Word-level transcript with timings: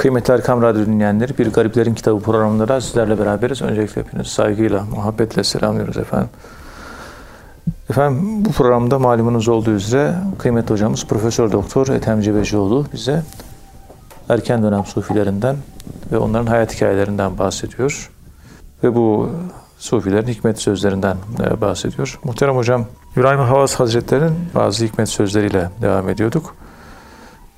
Kıymetli 0.00 0.34
Erkam 0.34 0.62
Radyo 0.62 0.86
dinleyenleri, 0.86 1.38
Bir 1.38 1.52
Gariplerin 1.52 1.94
Kitabı 1.94 2.20
programında 2.20 2.68
da 2.68 2.80
sizlerle 2.80 3.18
beraberiz. 3.18 3.62
Öncelikle 3.62 4.02
hepinizi 4.02 4.30
saygıyla, 4.30 4.84
muhabbetle 4.84 5.44
selamlıyoruz 5.44 5.96
efendim. 5.96 6.28
Efendim 7.90 8.44
bu 8.44 8.52
programda 8.52 8.98
malumunuz 8.98 9.48
olduğu 9.48 9.70
üzere 9.70 10.14
kıymetli 10.38 10.72
hocamız 10.72 11.06
Profesör 11.06 11.52
Doktor 11.52 11.88
Ethem 11.88 12.20
Cebecioğlu 12.20 12.86
bize 12.92 13.22
erken 14.28 14.62
dönem 14.62 14.84
sufilerinden 14.84 15.56
ve 16.12 16.18
onların 16.18 16.46
hayat 16.46 16.74
hikayelerinden 16.74 17.38
bahsediyor. 17.38 18.10
Ve 18.84 18.94
bu 18.94 19.30
sufilerin 19.78 20.26
hikmet 20.26 20.58
sözlerinden 20.58 21.16
e, 21.40 21.60
bahsediyor. 21.60 22.20
Muhterem 22.24 22.56
hocam, 22.56 22.86
İbrahim 23.16 23.40
Havas 23.40 23.74
Hazretleri'nin 23.74 24.34
bazı 24.54 24.84
hikmet 24.84 25.08
sözleriyle 25.08 25.70
devam 25.82 26.08
ediyorduk. 26.08 26.54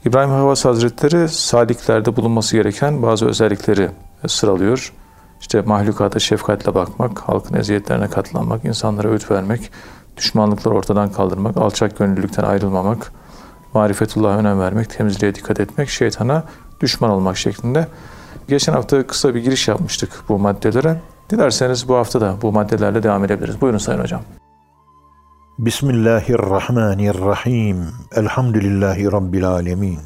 İbrahim 0.07 0.31
Havas 0.31 0.65
Hazretleri 0.65 1.29
saliklerde 1.29 2.17
bulunması 2.17 2.57
gereken 2.57 3.03
bazı 3.03 3.27
özellikleri 3.27 3.91
sıralıyor. 4.27 4.93
İşte 5.41 5.61
mahlukata 5.61 6.19
şefkatle 6.19 6.75
bakmak, 6.75 7.19
halkın 7.19 7.57
eziyetlerine 7.57 8.09
katlanmak, 8.09 8.65
insanlara 8.65 9.09
öğüt 9.09 9.31
vermek, 9.31 9.71
düşmanlıkları 10.17 10.75
ortadan 10.75 11.13
kaldırmak, 11.13 11.57
alçak 11.57 11.99
gönüllülükten 11.99 12.43
ayrılmamak, 12.43 13.13
marifetullah'a 13.75 14.39
önem 14.39 14.61
vermek, 14.61 14.91
temizliğe 14.91 15.35
dikkat 15.35 15.61
etmek, 15.61 15.89
şeytana 15.89 16.45
düşman 16.81 17.11
olmak 17.11 17.37
şeklinde. 17.37 17.89
Geçen 18.49 18.73
hafta 18.73 19.07
kısa 19.07 19.35
bir 19.35 19.41
giriş 19.43 19.69
yapmıştık 19.69 20.11
bu 20.29 20.39
maddelere. 20.39 21.01
Dilerseniz 21.31 21.89
bu 21.89 21.95
hafta 21.95 22.21
da 22.21 22.35
bu 22.43 22.53
maddelerle 22.53 23.03
devam 23.03 23.25
edebiliriz. 23.25 23.61
Buyurun 23.61 23.79
Sayın 23.79 24.01
Hocam. 24.01 24.23
Bismillahirrahmanirrahim. 25.63 27.87
Elhamdülillahi 28.17 29.13
Rabbil 29.13 29.49
alemin. 29.49 29.99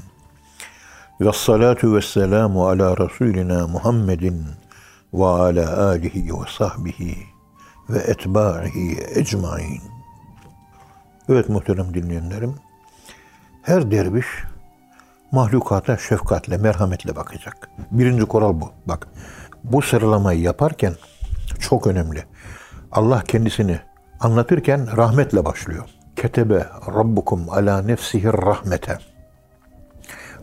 Ve 1.21 1.33
salatu 1.33 1.97
ve 1.97 2.03
selamu 2.03 2.69
ala 2.69 2.97
Resulina 2.97 3.67
Muhammedin 3.67 4.45
ve 5.15 5.25
ala 5.25 5.89
alihi 5.89 6.29
ve 6.29 6.51
sahbihi 6.59 7.17
ve 7.91 7.99
etba'ihi 7.99 8.99
ecmain. 9.15 9.83
Evet 11.29 11.49
muhterem 11.49 11.95
dinleyenlerim, 11.95 12.55
her 13.63 13.91
derviş 13.91 14.27
mahlukata 15.33 15.97
şefkatle, 15.97 16.57
merhametle 16.57 17.17
bakacak. 17.17 17.71
Birinci 17.91 18.25
kural 18.25 18.61
bu. 18.61 18.71
Bak, 18.87 19.09
bu 19.65 19.83
sıralamayı 19.83 20.41
yaparken 20.41 20.95
çok 21.61 21.87
önemli. 21.87 22.25
Allah 22.93 23.23
kendisini 23.23 23.81
anlatırken 24.21 24.97
rahmetle 24.97 25.45
başlıyor. 25.45 25.85
Ketebe 26.17 26.67
Rabbukum 26.95 27.51
ala 27.51 27.83
nefsihir 27.83 28.33
rahmete. 28.33 28.99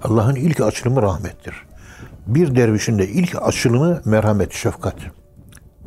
Allah'ın 0.04 0.36
ilk 0.36 0.62
açılımı 0.62 1.02
rahmettir. 1.02 1.56
Bir 2.28 2.56
dervişin 2.56 3.00
de 3.00 3.08
ilk 3.08 3.36
açılımı 3.42 4.02
merhamet, 4.06 4.54
şefkat. 4.54 4.96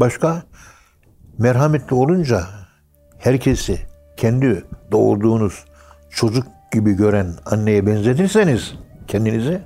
Başka 0.00 0.42
merhametli 1.38 1.96
olunca 1.96 2.46
herkesi 3.18 3.78
kendi 4.16 4.64
doğurduğunuz 4.92 5.64
çocuk 6.10 6.46
gibi 6.72 6.92
gören 6.92 7.34
anneye 7.46 7.86
benzetirseniz 7.86 8.74
kendinizi 9.08 9.62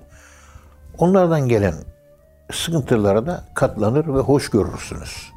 onlardan 0.99 1.49
gelen 1.49 1.75
sıkıntılara 2.53 3.27
da 3.27 3.45
katlanır 3.55 4.15
ve 4.15 4.21
hoş 4.21 4.51
görürsünüz. 4.51 5.33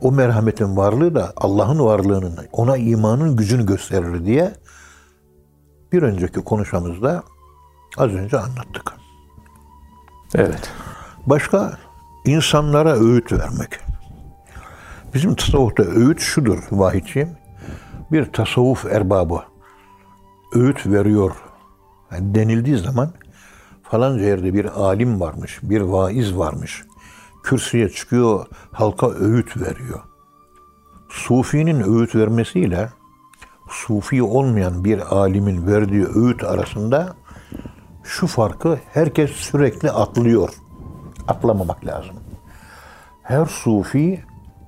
O 0.00 0.12
merhametin 0.12 0.76
varlığı 0.76 1.14
da 1.14 1.32
Allah'ın 1.36 1.78
varlığının, 1.78 2.38
ona 2.52 2.76
imanın 2.76 3.36
gücünü 3.36 3.66
gösterir 3.66 4.24
diye 4.24 4.52
bir 5.92 6.02
önceki 6.02 6.40
konuşmamızda 6.40 7.22
az 7.98 8.10
önce 8.10 8.38
anlattık. 8.38 8.92
Evet. 10.34 10.70
Başka 11.26 11.78
insanlara 12.24 12.94
öğüt 12.94 13.32
vermek. 13.32 13.80
Bizim 15.14 15.34
tasavvufta 15.34 15.82
öğüt 15.82 16.20
şudur 16.20 16.58
vahidciğim. 16.72 17.28
Bir 18.12 18.32
tasavvuf 18.32 18.86
erbabı 18.86 19.42
öğüt 20.54 20.86
veriyor 20.86 21.32
yani 22.12 22.34
denildiği 22.34 22.78
zaman 22.78 23.10
falanca 23.82 24.24
yerde 24.24 24.54
bir 24.54 24.64
alim 24.64 25.20
varmış, 25.20 25.58
bir 25.62 25.80
vaiz 25.80 26.36
varmış. 26.36 26.84
Kürsüye 27.44 27.88
çıkıyor, 27.88 28.46
halka 28.72 29.10
öğüt 29.10 29.56
veriyor. 29.56 30.00
Sufinin 31.08 31.80
öğüt 31.80 32.14
vermesiyle 32.14 32.88
sufi 33.70 34.22
olmayan 34.22 34.84
bir 34.84 35.16
alimin 35.16 35.66
verdiği 35.66 36.06
öğüt 36.06 36.44
arasında 36.44 37.16
şu 38.04 38.26
farkı 38.26 38.78
herkes 38.92 39.30
sürekli 39.30 39.90
atlıyor. 39.90 40.48
Atlamamak 41.28 41.86
lazım. 41.86 42.16
Her 43.22 43.46
sufi 43.46 44.24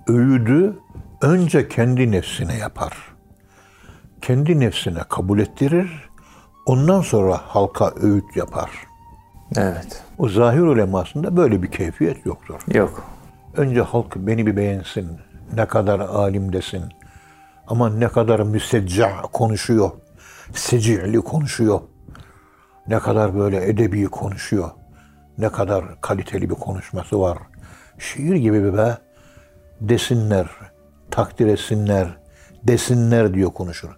öğüdü 0.08 0.78
önce 1.22 1.69
kendi 1.69 2.10
nefsine 2.10 2.56
yapar. 2.56 2.93
Kendi 4.22 4.60
nefsine 4.60 5.00
kabul 5.08 5.38
ettirir. 5.38 6.10
Ondan 6.66 7.00
sonra 7.00 7.41
halka 7.44 7.93
öğüt 8.03 8.37
yapar. 8.37 8.70
Evet. 9.56 10.06
O 10.19 10.28
zahir 10.28 10.60
ulemasında 10.60 11.37
böyle 11.37 11.62
bir 11.62 11.71
keyfiyet 11.71 12.27
yoktur. 12.27 12.60
Yok. 12.75 13.04
Önce 13.56 13.81
halk 13.81 14.16
beni 14.16 14.47
bir 14.47 14.56
beğensin. 14.56 15.09
Ne 15.54 15.66
kadar 15.66 16.00
alim 16.00 16.53
desin. 16.53 16.84
Ama 17.66 17.91
ne 17.91 18.09
kadar 18.09 18.41
müsecca 18.41 19.22
konuşuyor. 19.32 19.91
Secili 20.55 21.21
konuşuyor. 21.21 21.81
Ne 22.88 22.99
kadar 22.99 23.38
böyle 23.38 23.69
edebi 23.69 24.05
konuşuyor. 24.05 24.71
Ne 25.38 25.49
kadar 25.49 26.00
kaliteli 26.00 26.50
bir 26.50 26.55
konuşması 26.55 27.21
var. 27.21 27.38
Şiir 27.99 28.34
gibi 28.34 28.65
bir 28.65 28.76
be. 28.76 28.99
Desinler, 29.81 30.47
takdir 31.10 31.47
etsinler, 31.47 32.09
desinler 32.65 33.34
diyor 33.34 33.50
konuşur. 33.50 33.91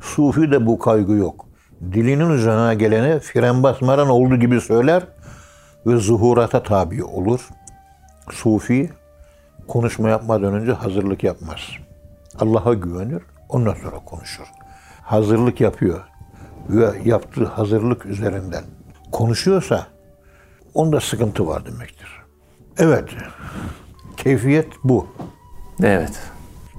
Sufi 0.00 0.50
de 0.50 0.66
bu 0.66 0.78
kaygı 0.78 1.12
yok. 1.12 1.46
Dilinin 1.92 2.30
üzerine 2.30 2.74
gelene 2.74 3.18
fren 3.18 3.62
basmadan 3.62 4.08
olduğu 4.08 4.36
gibi 4.36 4.60
söyler 4.60 5.02
ve 5.86 5.96
zuhurata 5.96 6.62
tabi 6.62 7.04
olur. 7.04 7.48
Sufi 8.30 8.90
konuşma 9.68 10.08
yapmadan 10.08 10.54
önce 10.54 10.72
hazırlık 10.72 11.24
yapmaz. 11.24 11.58
Allah'a 12.38 12.74
güvenir, 12.74 13.22
ondan 13.48 13.74
sonra 13.74 13.96
konuşur. 14.04 14.46
Hazırlık 15.02 15.60
yapıyor 15.60 16.00
ve 16.68 16.92
yaptığı 17.04 17.44
hazırlık 17.44 18.06
üzerinden 18.06 18.64
konuşuyorsa 19.12 19.86
onda 20.74 21.00
sıkıntı 21.00 21.46
var 21.46 21.66
demektir. 21.66 22.08
Evet, 22.78 23.08
keyfiyet 24.16 24.68
bu. 24.84 25.06
Evet. 25.82 26.20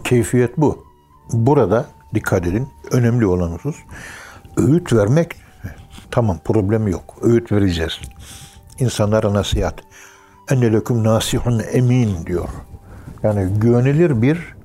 Keyfiyet 0.04 0.58
bu. 0.58 0.86
Burada 1.34 1.86
dikkat 2.14 2.48
edin, 2.48 2.70
önemli 2.92 3.26
olan 3.26 3.52
husus 3.52 3.76
öğüt 4.58 4.94
vermek 4.94 5.36
tamam 6.12 6.40
problemi 6.44 6.92
yok. 6.92 7.16
Öğüt 7.22 7.52
vereceğiz. 7.52 8.00
İnsanlara 8.80 9.34
nasihat. 9.34 9.76
Enne 10.52 10.74
leküm 10.74 11.04
nasihun 11.04 11.62
emin 11.72 12.26
diyor. 12.26 12.50
Yani 13.24 13.60
güvenilir 13.60 14.22
bir 14.22 14.56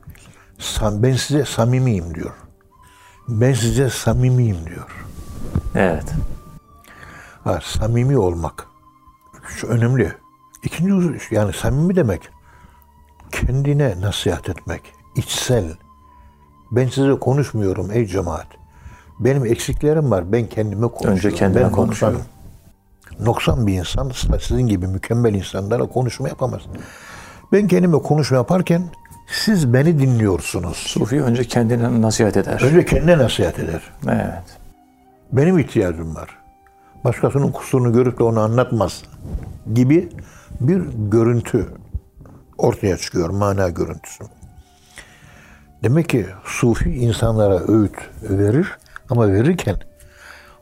ben 0.82 1.12
size 1.12 1.44
samimiyim 1.44 2.14
diyor. 2.14 2.32
Ben 3.28 3.52
size 3.52 3.90
samimiyim 3.90 4.66
diyor. 4.66 5.06
Evet. 5.74 6.12
Ha, 7.44 7.58
samimi 7.62 8.18
olmak. 8.18 8.66
Şu 9.48 9.66
önemli. 9.66 10.12
İkinci 10.62 10.92
husus 10.92 11.32
yani 11.32 11.52
samimi 11.52 11.96
demek 11.96 12.30
kendine 13.32 14.00
nasihat 14.00 14.48
etmek. 14.48 14.82
içsel. 15.16 15.76
Ben 16.70 16.88
size 16.88 17.18
konuşmuyorum 17.18 17.90
ey 17.92 18.06
cemaat. 18.06 18.46
Benim 19.20 19.46
eksiklerim 19.46 20.10
var. 20.10 20.32
Ben 20.32 20.46
kendime 20.46 20.88
konuşuyorum. 20.88 21.16
Önce 21.16 21.34
kendine 21.34 21.64
ben 21.64 21.72
konuşuyorum. 21.72 22.22
Noksan 23.20 23.66
bir 23.66 23.74
insan 23.74 24.12
sizin 24.40 24.66
gibi 24.66 24.86
mükemmel 24.86 25.34
insanlara 25.34 25.86
konuşma 25.86 26.28
yapamaz. 26.28 26.60
Ben 27.52 27.68
kendime 27.68 27.98
konuşma 27.98 28.36
yaparken 28.36 28.82
siz 29.26 29.72
beni 29.72 29.98
dinliyorsunuz. 29.98 30.76
Sufi 30.76 31.22
önce 31.22 31.44
kendine 31.44 32.02
nasihat 32.02 32.36
eder. 32.36 32.60
Önce 32.62 32.84
kendine 32.84 33.18
nasihat 33.18 33.58
eder. 33.58 33.82
Evet. 34.08 34.58
Benim 35.32 35.58
ihtiyacım 35.58 36.14
var. 36.14 36.38
Başkasının 37.04 37.52
kusurunu 37.52 37.92
görüp 37.92 38.18
de 38.18 38.22
onu 38.22 38.40
anlatmaz 38.40 39.02
gibi 39.74 40.08
bir 40.60 40.82
görüntü 41.10 41.66
ortaya 42.58 42.96
çıkıyor, 42.96 43.30
mana 43.30 43.68
görüntüsü. 43.68 44.24
Demek 45.82 46.08
ki 46.08 46.26
sufi 46.44 46.90
insanlara 46.90 47.72
öğüt 47.72 47.96
verir 48.22 48.78
ama 49.10 49.32
verirken 49.32 49.76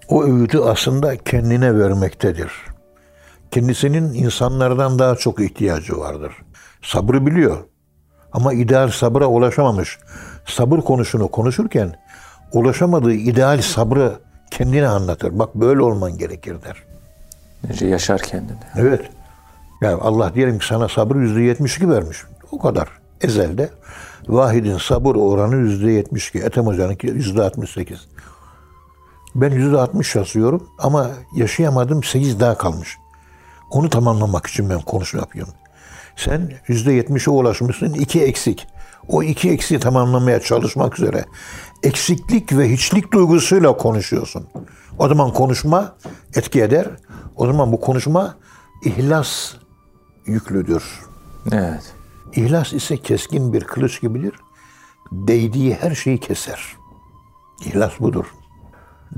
o 0.09 0.25
öğütü 0.25 0.59
aslında 0.59 1.17
kendine 1.17 1.79
vermektedir. 1.79 2.53
Kendisinin 3.51 4.15
insanlardan 4.15 4.99
daha 4.99 5.17
çok 5.17 5.41
ihtiyacı 5.41 5.99
vardır. 5.99 6.33
Sabrı 6.83 7.27
biliyor 7.27 7.57
ama 8.33 8.53
ideal 8.53 8.89
sabıra 8.89 9.27
ulaşamamış. 9.27 9.99
Sabır 10.47 10.79
konusunu 10.79 11.29
konuşurken 11.29 11.97
ulaşamadığı 12.53 13.13
ideal 13.13 13.63
sabrı 13.63 14.13
kendine 14.51 14.89
anlatır. 14.89 15.39
Bak 15.39 15.55
böyle 15.55 15.83
olman 15.83 16.19
gerekir 16.19 16.57
der. 16.63 16.83
Önce 17.71 17.87
yaşar 17.87 18.21
kendini. 18.21 18.59
Evet. 18.77 19.11
Yani 19.81 20.01
Allah 20.03 20.35
diyelim 20.35 20.59
ki 20.59 20.67
sana 20.67 20.89
sabır 20.89 21.17
yüzde 21.17 21.43
yetmiş 21.43 21.77
iki 21.77 21.91
vermiş. 21.91 22.19
O 22.53 22.59
kadar. 22.59 22.89
Ezelde. 23.21 23.71
Vahid'in 24.29 24.79
sabır 24.79 25.15
oranı 25.15 25.57
yüzde 25.57 25.91
yetmiş 25.91 26.29
iki. 26.29 26.39
Ethem 26.39 26.67
Hoca'nınki 26.67 27.07
yüzde 27.07 27.43
altmış 27.43 27.71
sekiz. 27.71 28.09
Ben 29.37 29.51
yüzde 29.51 29.77
altmış 29.77 30.15
yazıyorum 30.15 30.69
ama 30.79 31.11
yaşayamadım 31.35 32.03
sekiz 32.03 32.41
daha 32.41 32.59
kalmış. 32.59 32.99
Onu 33.71 33.91
tamamlamak 33.91 34.47
için 34.47 34.71
ben 34.71 34.81
konuşma 34.81 35.21
yapıyorum. 35.21 35.55
Sen 36.17 36.53
yüzde 36.67 36.93
yetmişe 36.93 37.31
ulaşmışsın, 37.31 37.95
iki 37.95 38.23
eksik. 38.23 38.67
O 39.09 39.23
iki 39.23 39.51
eksiği 39.51 39.81
tamamlamaya 39.81 40.41
çalışmak 40.41 40.99
üzere 40.99 41.25
eksiklik 41.83 42.53
ve 42.53 42.73
hiçlik 42.73 43.13
duygusuyla 43.13 43.77
konuşuyorsun. 43.77 44.49
O 44.99 45.09
zaman 45.09 45.33
konuşma 45.33 45.97
etki 46.35 46.63
eder. 46.63 46.89
O 47.37 47.47
zaman 47.47 47.73
bu 47.73 47.81
konuşma 47.81 48.37
ihlas 48.85 49.55
yüklüdür. 50.27 50.85
Evet. 51.53 51.95
İhlas 52.33 52.73
ise 52.73 52.97
keskin 52.97 53.53
bir 53.53 53.65
kılıç 53.65 54.01
gibidir. 54.01 54.33
Değdiği 55.13 55.75
her 55.75 55.95
şeyi 55.95 56.21
keser. 56.21 56.77
İhlas 57.61 58.01
budur. 58.01 58.27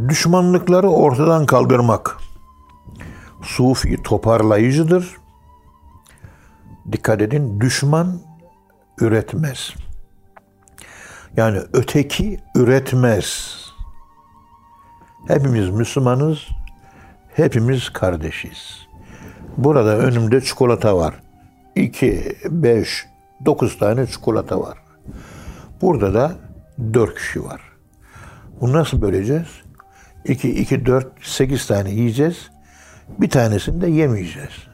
Düşmanlıkları 0.08 0.88
ortadan 0.88 1.46
kaldırmak. 1.46 2.16
Sufi 3.42 4.02
toparlayıcıdır. 4.02 5.16
Dikkat 6.92 7.22
edin, 7.22 7.60
düşman 7.60 8.20
üretmez. 9.00 9.74
Yani 11.36 11.58
öteki 11.72 12.40
üretmez. 12.54 13.56
Hepimiz 15.28 15.70
Müslümanız, 15.70 16.38
hepimiz 17.34 17.90
kardeşiz. 17.90 18.88
Burada 19.56 19.98
önümde 19.98 20.40
çikolata 20.40 20.96
var. 20.96 21.14
2, 21.74 22.36
5, 22.44 23.06
9 23.44 23.78
tane 23.78 24.06
çikolata 24.06 24.60
var. 24.60 24.78
Burada 25.80 26.14
da 26.14 26.32
4 26.94 27.14
kişi 27.14 27.44
var. 27.44 27.60
Bunu 28.60 28.72
nasıl 28.72 29.02
böleceğiz? 29.02 29.67
2, 30.24 30.50
2, 30.50 30.86
4, 30.86 31.06
8 31.22 31.66
tane 31.66 31.90
yiyeceğiz. 31.90 32.50
Bir 33.18 33.30
tanesini 33.30 33.80
de 33.80 33.90
yemeyeceğiz. 33.90 34.68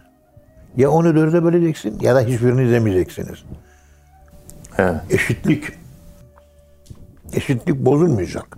Ya 0.76 0.90
onu 0.90 1.14
dörde 1.14 1.44
böleceksin 1.44 2.00
ya 2.00 2.14
da 2.14 2.20
hiçbirini 2.20 2.70
yemeyeceksiniz. 2.70 3.44
Evet. 4.78 5.00
Eşitlik. 5.10 5.64
Eşitlik 7.32 7.76
bozulmayacak. 7.76 8.56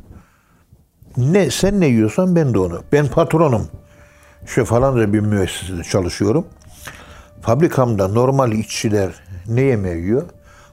Ne 1.16 1.50
sen 1.50 1.80
ne 1.80 1.86
yiyorsan 1.86 2.36
ben 2.36 2.54
de 2.54 2.58
onu. 2.58 2.82
Ben 2.92 3.06
patronum. 3.08 3.68
Şu 4.46 4.64
falanca 4.64 5.12
bir 5.12 5.20
müessesede 5.20 5.82
çalışıyorum. 5.82 6.46
Fabrikamda 7.42 8.08
normal 8.08 8.52
işçiler 8.52 9.10
ne 9.48 9.60
yemeği 9.60 10.02
yiyor? 10.02 10.22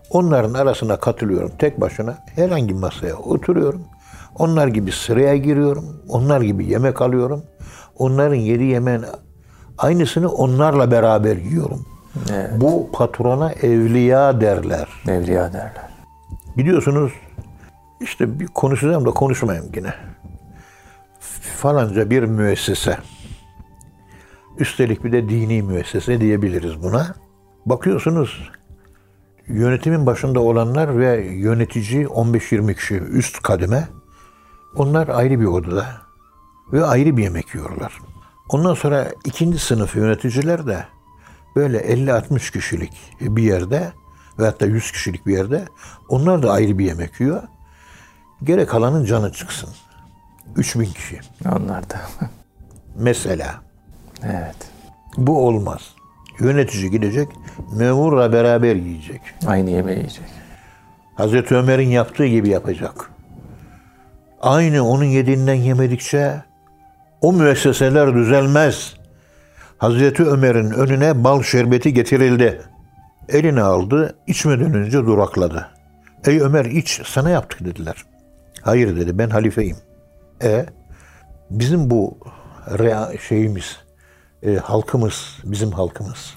Onların 0.10 0.54
arasına 0.54 1.00
katılıyorum 1.00 1.52
tek 1.60 1.82
başına. 1.82 2.18
Herhangi 2.36 2.74
masaya 2.74 3.16
oturuyorum. 3.16 3.82
Onlar 4.36 4.68
gibi 4.68 4.92
sıraya 4.92 5.38
giriyorum. 5.38 6.02
Onlar 6.10 6.42
gibi 6.42 6.66
yemek 6.66 7.02
alıyorum. 7.02 7.44
Onların 7.98 8.36
yediği 8.36 8.72
yemeğin 8.72 9.06
aynısını 9.78 10.30
onlarla 10.30 10.92
beraber 10.92 11.38
yiyorum. 11.38 11.86
Evet. 12.32 12.52
Bu 12.62 12.90
patrona 12.94 13.52
evliya 13.52 14.42
derler. 14.42 14.88
Evliya 15.08 15.54
derler. 15.54 15.90
Biliyorsunuz 16.58 17.12
işte 18.02 18.40
bir 18.40 18.48
konuşacağım 18.48 19.06
da 19.06 19.12
konuşmayayım 19.12 19.72
yine. 19.76 19.94
Falanca 21.58 22.10
bir 22.10 22.24
müessese. 22.24 22.98
Üstelik 24.58 25.04
bir 25.04 25.12
de 25.12 25.30
dini 25.30 25.62
müessese 25.62 26.22
diyebiliriz 26.22 26.84
buna. 26.84 27.16
Bakıyorsunuz 27.66 28.52
yönetimin 29.48 30.06
başında 30.06 30.40
olanlar 30.40 31.00
ve 31.00 31.26
yönetici 31.26 32.06
15-20 32.06 32.76
kişi 32.76 32.96
üst 32.96 33.42
kademe. 33.42 33.88
Onlar 34.76 35.08
ayrı 35.08 35.40
bir 35.40 35.46
odada 35.46 35.88
ve 36.74 36.86
ayrı 36.86 37.18
bir 37.18 37.24
yemek 37.24 37.56
yiyorlar. 37.56 38.00
Ondan 38.50 38.74
sonra 38.74 39.12
ikinci 39.26 39.60
sınıf 39.60 39.96
yöneticiler 39.96 40.68
de 40.68 40.86
böyle 41.56 41.78
50-60 41.78 42.52
kişilik 42.52 42.94
bir 43.20 43.44
yerde 43.44 43.92
ve 44.40 44.46
hatta 44.46 44.66
100 44.66 44.92
kişilik 44.92 45.28
bir 45.28 45.34
yerde 45.34 45.66
onlar 46.10 46.44
da 46.44 46.52
ayrı 46.52 46.78
bir 46.80 46.86
yemek 46.86 47.20
yiyor. 47.20 47.44
Gerek 48.44 48.70
kalanın 48.70 49.06
canı 49.06 49.32
çıksın. 49.32 49.70
3000 50.56 50.86
kişi. 50.86 51.20
Onlar 51.46 51.90
da. 51.90 52.02
Mesela. 52.96 53.62
evet. 54.24 54.56
Bu 55.18 55.48
olmaz. 55.48 55.82
Yönetici 56.40 56.92
gidecek, 56.92 57.28
memurla 57.76 58.34
beraber 58.34 58.76
yiyecek. 58.76 59.22
Aynı 59.48 59.70
yemeği 59.70 59.98
yiyecek. 59.98 60.26
Hazreti 61.16 61.56
Ömer'in 61.56 61.90
yaptığı 61.90 62.26
gibi 62.26 62.50
yapacak. 62.50 63.13
Aynı 64.44 64.88
onun 64.88 65.04
yediğinden 65.04 65.54
yemedikçe 65.54 66.44
o 67.22 67.34
müesseseler 67.34 68.14
düzelmez. 68.16 68.94
Hazreti 69.78 70.24
Ömer'in 70.24 70.72
önüne 70.72 71.24
bal 71.24 71.44
şerbeti 71.44 71.94
getirildi. 71.94 72.62
Eline 73.30 73.62
aldı, 73.62 74.16
içmeden 74.28 74.74
önce 74.74 74.98
durakladı. 74.98 75.70
Ey 76.26 76.42
Ömer 76.42 76.66
iç, 76.66 77.02
sana 77.06 77.30
yaptık 77.30 77.66
dediler. 77.66 78.06
Hayır 78.62 78.96
dedi, 78.96 79.18
ben 79.18 79.30
halifeyim. 79.30 79.78
E 80.44 80.66
bizim 81.50 81.90
bu 81.90 82.18
rea 82.80 83.12
şeyimiz, 83.28 83.78
e, 84.44 84.56
halkımız, 84.56 85.38
bizim 85.44 85.72
halkımız, 85.72 86.34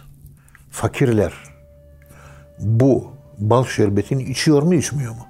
fakirler 0.70 1.32
bu 2.58 3.12
bal 3.38 3.64
şerbetini 3.64 4.22
içiyor 4.22 4.62
mu 4.62 4.74
içmiyor 4.74 5.12
mu? 5.12 5.26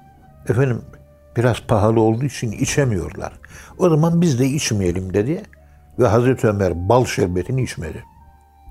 Efendim 0.48 0.82
biraz 1.36 1.60
pahalı 1.60 2.00
olduğu 2.00 2.24
için 2.24 2.52
içemiyorlar. 2.52 3.32
O 3.78 3.88
zaman 3.88 4.20
biz 4.20 4.38
de 4.38 4.46
içmeyelim 4.46 5.14
dedi 5.14 5.42
ve 5.98 6.06
Hazreti 6.06 6.46
Ömer 6.46 6.88
bal 6.88 7.04
şerbetini 7.04 7.62
içmedi. 7.62 8.04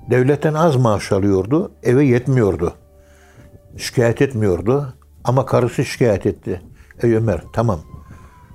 Devletten 0.09 0.53
az 0.53 0.75
maaş 0.75 1.12
alıyordu, 1.12 1.71
eve 1.83 2.06
yetmiyordu. 2.06 2.73
Şikayet 3.77 4.21
etmiyordu 4.21 4.94
ama 5.23 5.45
karısı 5.45 5.85
şikayet 5.85 6.25
etti. 6.25 6.62
Ey 7.03 7.15
Ömer 7.15 7.41
tamam 7.53 7.79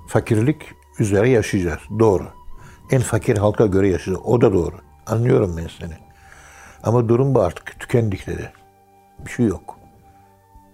fakirlik 0.07 0.61
üzere 0.99 1.29
yaşayacağız. 1.29 1.79
Doğru. 1.99 2.27
En 2.91 3.01
fakir 3.01 3.37
halka 3.37 3.65
göre 3.65 3.89
yaşayacağız. 3.89 4.25
O 4.25 4.41
da 4.41 4.53
doğru. 4.53 4.75
Anlıyorum 5.07 5.55
ben 5.57 5.67
seni. 5.79 5.93
Ama 6.83 7.09
durum 7.09 7.35
bu 7.35 7.41
artık. 7.41 7.79
Tükendik 7.79 8.27
dedi. 8.27 8.51
Bir 9.25 9.31
şey 9.31 9.45
yok. 9.45 9.77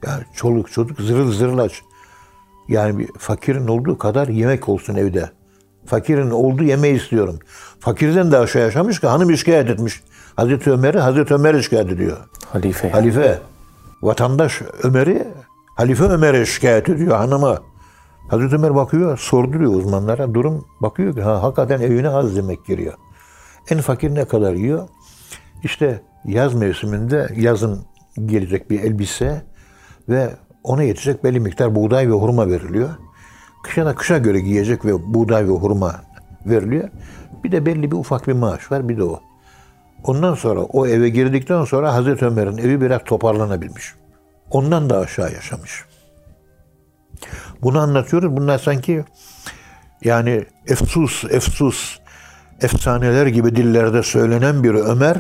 Yani 0.06 0.24
çoluk 0.34 0.72
çocuk 0.72 1.02
zırıl 1.02 1.32
zırıl 1.32 1.58
aç. 1.58 1.82
Yani 2.68 2.98
bir 2.98 3.08
fakirin 3.18 3.68
olduğu 3.68 3.98
kadar 3.98 4.28
yemek 4.28 4.70
olsun 4.70 4.96
evde. 4.96 5.30
Fakirin 5.86 6.30
olduğu 6.30 6.64
yemeği 6.64 6.96
istiyorum. 6.96 7.40
Fakirden 7.80 8.32
de 8.32 8.38
aşağı 8.38 8.62
yaşamış 8.62 9.00
ki 9.00 9.08
hanım 9.08 9.38
şikayet 9.38 9.70
etmiş. 9.70 10.04
Hazreti 10.36 10.72
Ömer'i 10.72 11.00
Hazreti 11.00 11.34
Ömer'i 11.34 11.64
şikayet 11.64 11.92
ediyor. 11.92 12.18
Halife. 12.46 12.90
Halife. 12.90 13.40
Vatandaş 14.02 14.62
Ömer'i 14.84 15.28
Halife 15.76 16.04
Ömer'e 16.04 16.46
şikayet 16.46 16.90
ediyor 16.90 17.18
hanıma. 17.18 17.62
Hazreti 18.30 18.56
Ömer 18.56 18.76
bakıyor, 18.76 19.18
sorduruyor 19.18 19.74
uzmanlara. 19.74 20.34
Durum 20.34 20.66
bakıyor 20.82 21.16
ki 21.16 21.22
ha, 21.22 21.44
hakikaten 21.44 21.82
evine 21.82 22.10
az 22.10 22.36
yemek 22.36 22.66
giriyor. 22.66 22.94
En 23.70 23.82
fakir 23.82 24.16
ne 24.16 24.26
kadar 24.26 24.54
yiyor? 24.54 24.88
İşte 25.64 26.02
yaz 26.26 26.54
mevsiminde 26.54 27.30
yazın 27.36 27.86
gelecek 28.26 28.70
bir 28.70 28.80
elbise 28.80 29.42
ve 30.10 30.36
ona 30.68 30.84
yetecek 30.84 31.24
belli 31.24 31.40
miktar 31.40 31.76
buğday 31.76 32.08
ve 32.10 32.14
hurma 32.14 32.50
veriliyor. 32.50 32.90
Kışa 33.64 33.86
da 33.86 33.96
kışa 33.96 34.18
göre 34.18 34.40
giyecek 34.40 34.86
ve 34.86 35.14
buğday 35.14 35.48
ve 35.48 35.52
hurma 35.52 36.02
veriliyor. 36.46 36.90
Bir 37.44 37.52
de 37.52 37.66
belli 37.66 37.92
bir 37.92 37.96
ufak 37.96 38.28
bir 38.28 38.34
maaş 38.34 38.72
var 38.72 38.90
bir 38.90 38.98
de 38.98 39.04
o. 39.04 39.22
Ondan 40.04 40.36
sonra 40.36 40.62
o 40.62 40.88
eve 40.88 41.10
girdikten 41.10 41.64
sonra 41.64 41.94
Hazreti 41.94 42.26
Ömer'in 42.26 42.58
evi 42.58 42.82
biraz 42.82 43.04
toparlanabilmiş. 43.04 43.94
Ondan 44.52 44.90
da 44.90 45.00
aşağı 45.00 45.34
yaşamış. 45.34 45.86
Bunu 47.62 47.80
anlatıyoruz. 47.80 48.38
Bunlar 48.38 48.58
sanki 48.58 49.06
yani 50.04 50.46
efsus, 50.68 51.24
efsus, 51.30 52.00
efsaneler 52.62 53.28
gibi 53.28 53.56
dillerde 53.56 54.04
söylenen 54.04 54.64
bir 54.64 54.74
Ömer, 54.74 55.18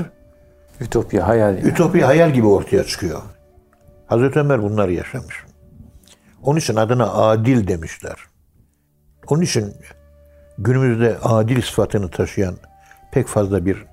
Ütopya, 0.82 1.28
hayal. 1.28 1.58
yani. 1.58 1.68
ütopya 1.68 2.08
hayal 2.08 2.34
gibi 2.34 2.48
ortaya 2.48 2.84
çıkıyor. 2.84 3.22
Hazreti 4.08 4.40
Ömer 4.40 4.64
bunları 4.64 4.94
yaşamış. 4.94 5.36
Onun 6.44 6.60
için 6.60 6.76
adına 6.76 7.14
adil 7.14 7.68
demişler. 7.68 8.16
Onun 9.28 9.42
için 9.42 9.74
günümüzde 10.58 11.18
adil 11.22 11.62
sıfatını 11.62 12.10
taşıyan 12.10 12.56
pek 13.12 13.28
fazla 13.28 13.66
bir 13.66 13.86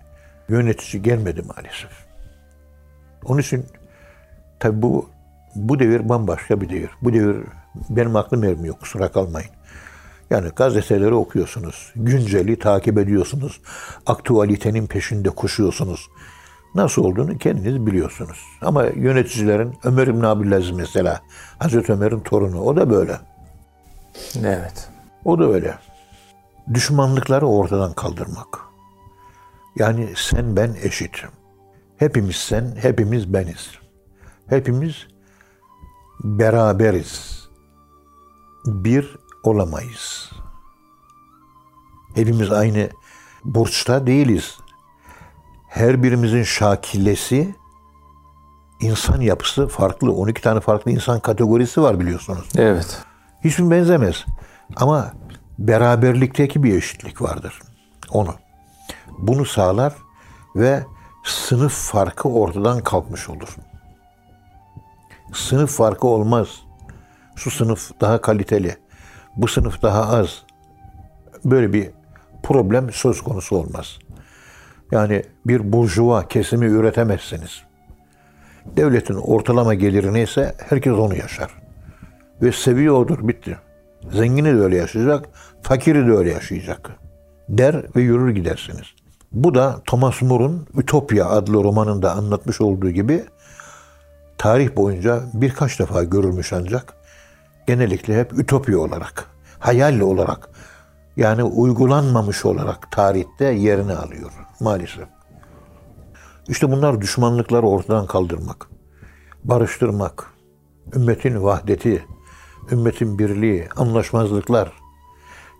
yönetici 0.48 1.02
gelmedi 1.02 1.42
maalesef. 1.42 1.90
Onun 3.24 3.40
için 3.40 3.66
tabi 4.60 4.82
bu 4.82 5.10
bu 5.54 5.78
devir 5.78 6.08
bambaşka 6.08 6.60
bir 6.60 6.68
devir. 6.68 6.90
Bu 7.02 7.12
devir 7.12 7.36
benim 7.88 8.16
aklım 8.16 8.44
ermiyor 8.44 8.74
kusura 8.74 9.12
kalmayın. 9.12 9.50
Yani 10.30 10.48
gazeteleri 10.56 11.14
okuyorsunuz, 11.14 11.92
günceli 11.96 12.58
takip 12.58 12.98
ediyorsunuz, 12.98 13.60
aktualitenin 14.06 14.86
peşinde 14.86 15.30
koşuyorsunuz. 15.30 16.08
Nasıl 16.74 17.04
olduğunu 17.04 17.38
kendiniz 17.38 17.86
biliyorsunuz. 17.86 18.38
Ama 18.62 18.84
yöneticilerin 18.84 19.74
Ömer 19.84 20.06
İbn 20.06 20.22
Abdülaziz 20.22 20.70
mesela, 20.70 21.20
Hazreti 21.58 21.92
Ömer'in 21.92 22.20
torunu, 22.20 22.60
o 22.60 22.76
da 22.76 22.90
böyle. 22.90 23.20
Evet. 24.38 24.88
O 25.24 25.38
da 25.38 25.44
öyle. 25.44 25.78
Düşmanlıkları 26.74 27.46
ortadan 27.46 27.92
kaldırmak. 27.92 28.58
Yani 29.76 30.08
sen 30.16 30.56
ben 30.56 30.76
eşit. 30.82 31.24
Hepimiz 31.96 32.36
sen, 32.36 32.76
hepimiz 32.82 33.32
beniz. 33.32 33.70
Hepimiz 34.46 35.06
beraberiz. 36.24 37.48
Bir 38.66 39.16
olamayız. 39.42 40.30
Hepimiz 42.14 42.52
aynı 42.52 42.88
burçta 43.44 44.06
değiliz. 44.06 44.58
Her 45.74 46.02
birimizin 46.02 46.42
şakilesi, 46.42 47.54
insan 48.80 49.20
yapısı 49.20 49.68
farklı. 49.68 50.12
12 50.12 50.42
tane 50.42 50.60
farklı 50.60 50.90
insan 50.90 51.20
kategorisi 51.20 51.82
var 51.82 52.00
biliyorsunuz. 52.00 52.48
Evet. 52.56 52.98
Hiçbir 53.44 53.70
benzemez. 53.70 54.24
Ama 54.76 55.12
beraberlikteki 55.58 56.62
bir 56.62 56.74
eşitlik 56.74 57.22
vardır. 57.22 57.62
Onu. 58.10 58.34
Bunu 59.18 59.44
sağlar 59.44 59.94
ve 60.56 60.84
sınıf 61.24 61.72
farkı 61.72 62.28
ortadan 62.28 62.80
kalkmış 62.80 63.28
olur. 63.28 63.56
Sınıf 65.32 65.76
farkı 65.76 66.06
olmaz. 66.06 66.48
Şu 67.36 67.50
sınıf 67.50 67.90
daha 68.00 68.20
kaliteli, 68.20 68.76
bu 69.36 69.48
sınıf 69.48 69.82
daha 69.82 70.16
az. 70.16 70.42
Böyle 71.44 71.72
bir 71.72 71.90
problem 72.42 72.92
söz 72.92 73.20
konusu 73.20 73.56
olmaz. 73.56 73.98
Yani 74.92 75.22
bir 75.46 75.72
burjuva 75.72 76.28
kesimi 76.28 76.66
üretemezsiniz. 76.66 77.62
Devletin 78.76 79.14
ortalama 79.14 79.74
geliri 79.74 80.12
neyse 80.12 80.54
herkes 80.68 80.92
onu 80.92 81.16
yaşar. 81.16 81.50
Ve 82.42 82.52
seviye 82.52 82.90
odur, 82.90 83.28
bitti. 83.28 83.58
Zengini 84.12 84.54
de 84.54 84.60
öyle 84.60 84.76
yaşayacak, 84.76 85.28
fakiri 85.62 86.06
de 86.06 86.12
öyle 86.12 86.32
yaşayacak. 86.32 86.90
Der 87.48 87.84
ve 87.96 88.00
yürür 88.00 88.30
gidersiniz. 88.30 88.86
Bu 89.32 89.54
da 89.54 89.80
Thomas 89.86 90.22
More'un 90.22 90.66
Ütopya 90.76 91.28
adlı 91.28 91.64
romanında 91.64 92.12
anlatmış 92.12 92.60
olduğu 92.60 92.90
gibi 92.90 93.24
tarih 94.38 94.76
boyunca 94.76 95.22
birkaç 95.34 95.80
defa 95.80 96.04
görülmüş 96.04 96.52
ancak 96.52 96.94
genellikle 97.66 98.20
hep 98.20 98.38
ütopya 98.38 98.78
olarak, 98.78 99.24
hayal 99.58 100.00
olarak 100.00 100.48
yani 101.16 101.42
uygulanmamış 101.42 102.44
olarak 102.44 102.92
tarihte 102.92 103.44
yerini 103.44 103.92
alıyor 103.92 104.32
maalesef. 104.60 105.08
İşte 106.48 106.70
bunlar 106.72 107.00
düşmanlıkları 107.00 107.66
ortadan 107.66 108.06
kaldırmak, 108.06 108.68
barıştırmak, 109.44 110.32
ümmetin 110.94 111.42
vahdeti, 111.42 112.04
ümmetin 112.72 113.18
birliği, 113.18 113.68
anlaşmazlıklar, 113.76 114.72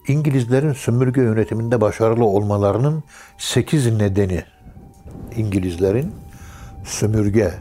İngilizlerin 0.09 0.73
sömürge 0.73 1.21
yönetiminde 1.21 1.81
başarılı 1.81 2.25
olmalarının 2.25 3.05
sekiz 3.39 3.87
nedeni. 3.87 4.45
İngilizlerin 5.37 6.13
sömürge 6.85 7.55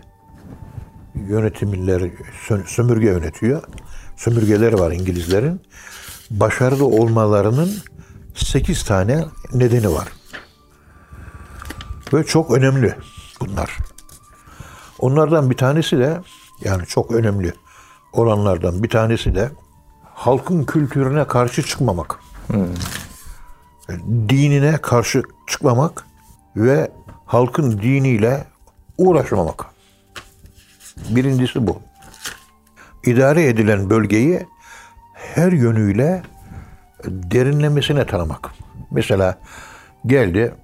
yönetimleri, 1.16 2.14
sömürge 2.66 3.08
yönetiyor. 3.08 3.64
Sömürgeleri 4.18 4.80
var 4.80 4.92
İngilizlerin. 4.92 5.62
Başarılı 6.40 6.86
olmalarının 6.86 7.74
sekiz 8.36 8.84
tane 8.84 9.26
nedeni 9.54 9.94
var. 9.94 10.08
Ve 12.14 12.24
çok 12.24 12.52
önemli 12.52 12.96
bunlar. 13.40 13.78
Onlardan 15.00 15.50
bir 15.50 15.58
tanesi 15.58 15.98
de 15.98 16.22
yani 16.64 16.86
çok 16.86 17.12
önemli 17.12 17.54
olanlardan 18.14 18.84
bir 18.84 18.90
tanesi 18.90 19.36
de 19.36 19.52
halkın 20.14 20.64
kültürüne 20.64 21.28
karşı 21.28 21.64
çıkmamak. 21.64 22.20
Hmm. 22.48 22.68
Dinine 24.30 24.78
karşı 24.78 25.24
çıkmamak 25.48 26.06
ve 26.56 26.92
halkın 27.26 27.72
diniyle 27.82 28.48
uğraşmamak. 28.98 29.66
Birincisi 31.10 31.68
bu. 31.68 31.80
İdare 33.06 33.48
edilen 33.48 33.90
bölgeyi 33.90 34.48
her 35.36 35.52
yönüyle 35.52 36.22
derinlemesine 37.06 38.06
tanımak. 38.06 38.50
Mesela 38.92 39.38
geldi 40.06 40.56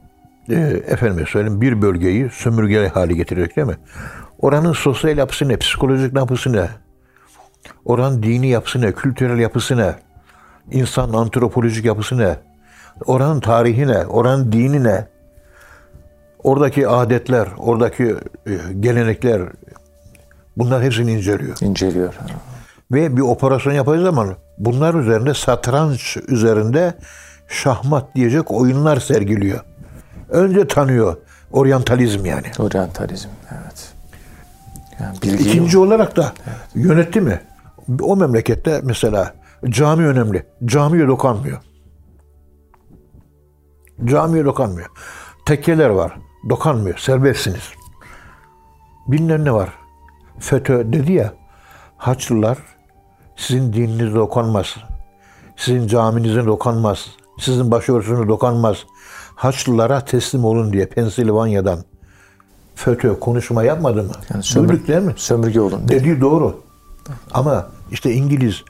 e, 0.50 0.56
efendime 0.88 1.26
söyleyeyim 1.26 1.62
bir 1.62 1.82
bölgeyi 1.82 2.30
sömürge 2.30 2.88
hale 2.88 3.14
getirecek 3.14 3.56
değil 3.56 3.68
mi? 3.68 3.78
Oranın 4.40 4.74
sosyal 4.74 5.18
yapısı 5.18 5.48
ne, 5.48 5.58
psikolojik 5.58 6.16
yapısı 6.16 6.54
ne, 6.54 6.68
Oranın 7.86 8.24
dini 8.24 8.48
yapısı 8.48 8.82
ne, 8.82 8.92
kültürel 8.92 9.40
yapısı 9.40 9.78
ne, 9.78 9.96
insan 10.72 11.14
antropolojik 11.14 11.86
yapısı 11.86 12.18
ne, 12.18 12.36
oranın 13.06 13.40
tarihi 13.40 13.88
ne, 13.88 14.06
oranın 14.06 14.52
dini 14.52 14.84
ne, 14.84 15.08
oradaki 16.44 16.88
adetler, 16.88 17.48
oradaki 17.58 18.16
e, 18.46 18.74
gelenekler, 18.80 19.42
bunlar 20.58 20.84
hepsini 20.84 21.12
inceliyor. 21.12 21.58
İnceliyor. 21.62 22.14
Ve 22.92 23.18
bir 23.18 23.22
operasyon 23.22 23.74
yapacağı 23.74 24.04
zaman 24.04 24.36
bunlar 24.60 24.94
üzerinde 24.94 25.34
satranç 25.34 26.18
üzerinde 26.28 26.94
şahmat 27.48 28.16
diyecek 28.16 28.52
oyunlar 28.52 29.00
sergiliyor. 29.00 29.60
Önce 30.30 30.68
tanıyor. 30.68 31.18
Oryantalizm 31.52 32.26
yani. 32.26 32.48
Oryantalizm, 32.60 33.30
evet. 33.52 33.94
Yani 35.00 35.18
İkinci 35.42 35.78
olarak 35.78 36.18
da 36.18 36.34
evet. 36.48 36.58
yönetti 36.76 37.22
mi? 37.22 37.42
O 38.02 38.16
memlekette 38.16 38.82
mesela 38.84 39.34
cami 39.70 40.08
önemli. 40.08 40.46
Camiye 40.66 41.08
dokanmıyor. 41.08 41.58
Camiye 44.06 44.46
dokanmıyor. 44.46 44.88
Tekkeler 45.46 45.90
var. 45.90 46.18
Dokanmıyor. 46.50 46.98
Serbestsiniz. 46.98 47.72
Bilinen 49.08 49.46
ne 49.46 49.54
var? 49.54 49.70
FETÖ 50.40 50.94
dedi 50.94 51.12
ya 51.12 51.34
Haçlılar 51.98 52.58
sizin 53.40 53.74
dininize 53.74 54.16
dokanmaz. 54.16 54.76
Sizin 55.58 55.88
caminize 55.88 56.46
dokanmaz. 56.46 57.06
Sizin 57.40 57.72
başörtüsüne 57.72 58.28
dokanmaz. 58.28 58.78
Haçlılara 59.36 60.06
teslim 60.06 60.46
olun 60.46 60.74
diye 60.74 60.86
Pensilvanya'dan 60.86 61.80
FETÖ 62.76 63.20
konuşma 63.20 63.64
yapmadı 63.64 64.04
mı? 64.04 64.12
Yani 64.34 64.44
sömür, 64.44 64.70
Duyduk 64.70 64.88
değil 64.88 65.02
mi? 65.02 65.14
Sömürge 65.18 65.62
olun. 65.62 65.88
Diye. 65.88 66.00
Dediği 66.00 66.22
doğru. 66.22 66.62
Ama 67.34 67.70
işte 67.92 68.14
İngiliz 68.14 68.64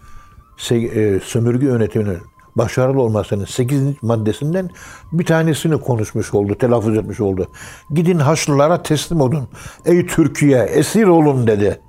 e, 0.71 1.19
sömürge 1.23 1.65
yönetiminin 1.65 2.17
başarılı 2.55 3.01
olmasının 3.01 3.45
8. 3.45 3.81
maddesinden 4.01 4.69
bir 5.11 5.25
tanesini 5.25 5.79
konuşmuş 5.79 6.33
oldu, 6.33 6.55
telaffuz 6.55 6.97
etmiş 6.97 7.19
oldu. 7.19 7.47
Gidin 7.91 8.19
Haçlılara 8.19 8.83
teslim 8.83 9.21
olun. 9.21 9.47
Ey 9.85 10.07
Türkiye 10.07 10.63
esir 10.63 11.07
olun 11.07 11.47
dedi. 11.47 11.79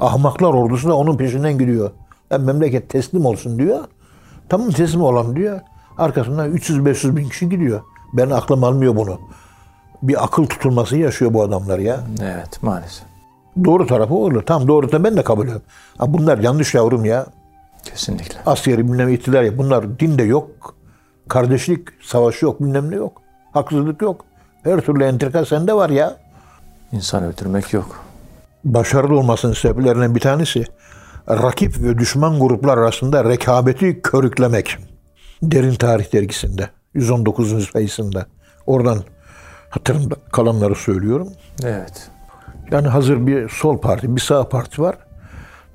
Ahmaklar 0.00 0.48
ordusu 0.54 0.88
da 0.88 0.96
onun 0.96 1.16
peşinden 1.16 1.58
gidiyor. 1.58 1.90
Yani 2.30 2.44
memleket 2.44 2.88
teslim 2.88 3.26
olsun 3.26 3.58
diyor. 3.58 3.78
Tamam 4.48 4.70
teslim 4.70 5.02
olalım 5.02 5.36
diyor. 5.36 5.60
Arkasından 5.98 6.52
300-500 6.56 7.16
bin 7.16 7.28
kişi 7.28 7.48
gidiyor. 7.48 7.80
Ben 8.12 8.30
aklım 8.30 8.64
almıyor 8.64 8.96
bunu. 8.96 9.18
Bir 10.02 10.24
akıl 10.24 10.46
tutulması 10.46 10.96
yaşıyor 10.96 11.34
bu 11.34 11.42
adamlar 11.42 11.78
ya. 11.78 12.00
Evet 12.22 12.62
maalesef. 12.62 13.04
Doğru 13.64 13.86
tarafı 13.86 14.14
olur. 14.14 14.42
Tam 14.42 14.68
doğru 14.68 14.92
da 14.92 15.04
ben 15.04 15.16
de 15.16 15.22
kabul 15.22 15.44
ediyorum. 15.44 15.62
Ama 15.98 16.14
bunlar 16.14 16.38
yanlış 16.38 16.74
yavrum 16.74 17.04
ya. 17.04 17.26
Kesinlikle. 17.84 18.38
Askeri 18.46 18.78
bilmem 18.88 19.08
iktidar 19.08 19.42
ya. 19.42 19.58
Bunlar 19.58 19.98
dinde 20.00 20.22
yok. 20.22 20.74
Kardeşlik 21.28 21.88
savaşı 22.02 22.44
yok. 22.44 22.60
Bilmem 22.60 22.90
ne 22.90 22.94
yok. 22.94 23.22
Haksızlık 23.52 24.02
yok. 24.02 24.24
Her 24.62 24.80
türlü 24.80 25.04
entrika 25.04 25.44
sende 25.44 25.74
var 25.74 25.90
ya. 25.90 26.16
İnsan 26.92 27.22
öldürmek 27.24 27.72
yok. 27.72 28.04
Başarılı 28.64 29.18
olmasının 29.18 29.52
sebeplerinden 29.52 30.14
bir 30.14 30.20
tanesi 30.20 30.64
rakip 31.28 31.82
ve 31.82 31.98
düşman 31.98 32.40
gruplar 32.40 32.78
arasında 32.78 33.24
rekabeti 33.24 34.02
körüklemek. 34.02 34.76
Derin 35.42 35.74
Tarih 35.74 36.12
dergisinde 36.12 36.70
119. 36.94 37.68
sayısında. 37.68 38.26
Oradan 38.66 38.98
hatırımda 39.70 40.14
kalanları 40.32 40.74
söylüyorum. 40.74 41.28
Evet. 41.64 42.10
Yani 42.70 42.88
hazır 42.88 43.26
bir 43.26 43.48
sol 43.48 43.80
parti, 43.80 44.16
bir 44.16 44.20
sağ 44.20 44.48
parti 44.48 44.82
var. 44.82 44.96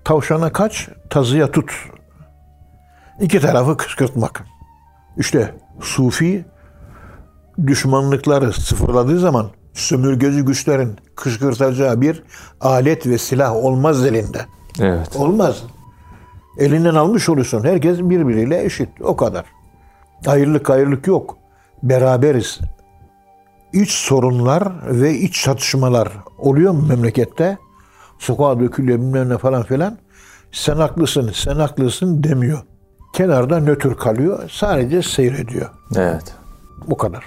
Tavşana 0.03 0.51
kaç, 0.53 0.89
tazıya 1.09 1.51
tut. 1.51 1.71
İki 3.21 3.39
tarafı 3.39 3.77
kışkırtmak. 3.77 4.43
İşte 5.17 5.53
Sufi 5.81 6.45
düşmanlıkları 7.67 8.53
sıfırladığı 8.53 9.19
zaman 9.19 9.49
sömürgeci 9.73 10.41
güçlerin 10.41 10.97
kışkırtacağı 11.17 12.01
bir 12.01 12.23
alet 12.61 13.07
ve 13.07 13.17
silah 13.17 13.55
olmaz 13.55 14.05
elinde. 14.05 14.45
Evet. 14.79 15.15
Olmaz. 15.15 15.63
Elinden 16.57 16.95
almış 16.95 17.29
oluyorsun. 17.29 17.63
Herkes 17.63 17.99
birbiriyle 17.99 18.63
eşit. 18.63 18.89
O 19.01 19.15
kadar. 19.15 19.45
Ayrılık 20.27 20.69
ayrılık 20.69 21.07
yok. 21.07 21.37
Beraberiz. 21.83 22.59
İç 23.73 23.91
sorunlar 23.91 24.73
ve 24.85 25.13
iç 25.13 25.43
çatışmalar 25.43 26.09
oluyor 26.37 26.73
mu 26.73 26.87
memlekette? 26.87 27.57
Sokağa 28.19 28.59
dökülüyor 28.59 28.99
bilmem 28.99 29.29
ne 29.29 29.37
falan 29.37 29.63
filan. 29.63 29.97
Sen 30.51 30.75
haklısın, 30.75 31.31
sen 31.33 31.55
haklısın 31.55 32.23
demiyor. 32.23 32.59
Kenarda 33.13 33.59
nötr 33.59 33.95
kalıyor. 33.95 34.49
Sadece 34.49 35.01
seyrediyor. 35.01 35.69
Evet. 35.95 36.35
Bu 36.87 36.97
kadar. 36.97 37.25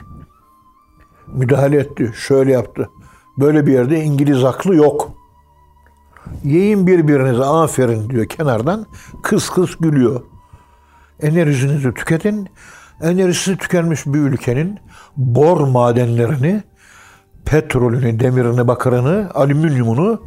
Müdahale 1.26 1.76
etti, 1.76 2.12
şöyle 2.16 2.52
yaptı. 2.52 2.88
Böyle 3.38 3.66
bir 3.66 3.72
yerde 3.72 4.04
İngiliz 4.04 4.44
aklı 4.44 4.74
yok. 4.74 5.12
Yiyin 6.44 6.86
birbirinize 6.86 7.44
aferin 7.44 8.10
diyor 8.10 8.26
kenardan. 8.26 8.86
Kıs 9.22 9.50
kıs 9.50 9.76
gülüyor. 9.76 10.20
Enerjinizi 11.22 11.94
tüketin. 11.94 12.48
Enerjisi 13.02 13.56
tükenmiş 13.56 14.06
bir 14.06 14.18
ülkenin 14.18 14.78
bor 15.16 15.60
madenlerini, 15.60 16.62
petrolünü, 17.44 18.20
demirini, 18.20 18.68
bakırını, 18.68 19.30
alüminyumunu 19.34 20.22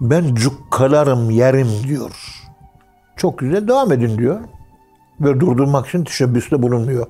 ben 0.00 0.34
cukkalarım, 0.34 1.30
yerim 1.30 1.68
diyor. 1.88 2.10
Çok 3.16 3.38
güzel 3.38 3.68
devam 3.68 3.92
edin 3.92 4.18
diyor. 4.18 4.40
Ve 5.20 5.40
durdurmak 5.40 5.86
için 5.86 6.04
teşebbüste 6.04 6.62
bulunmuyor. 6.62 7.06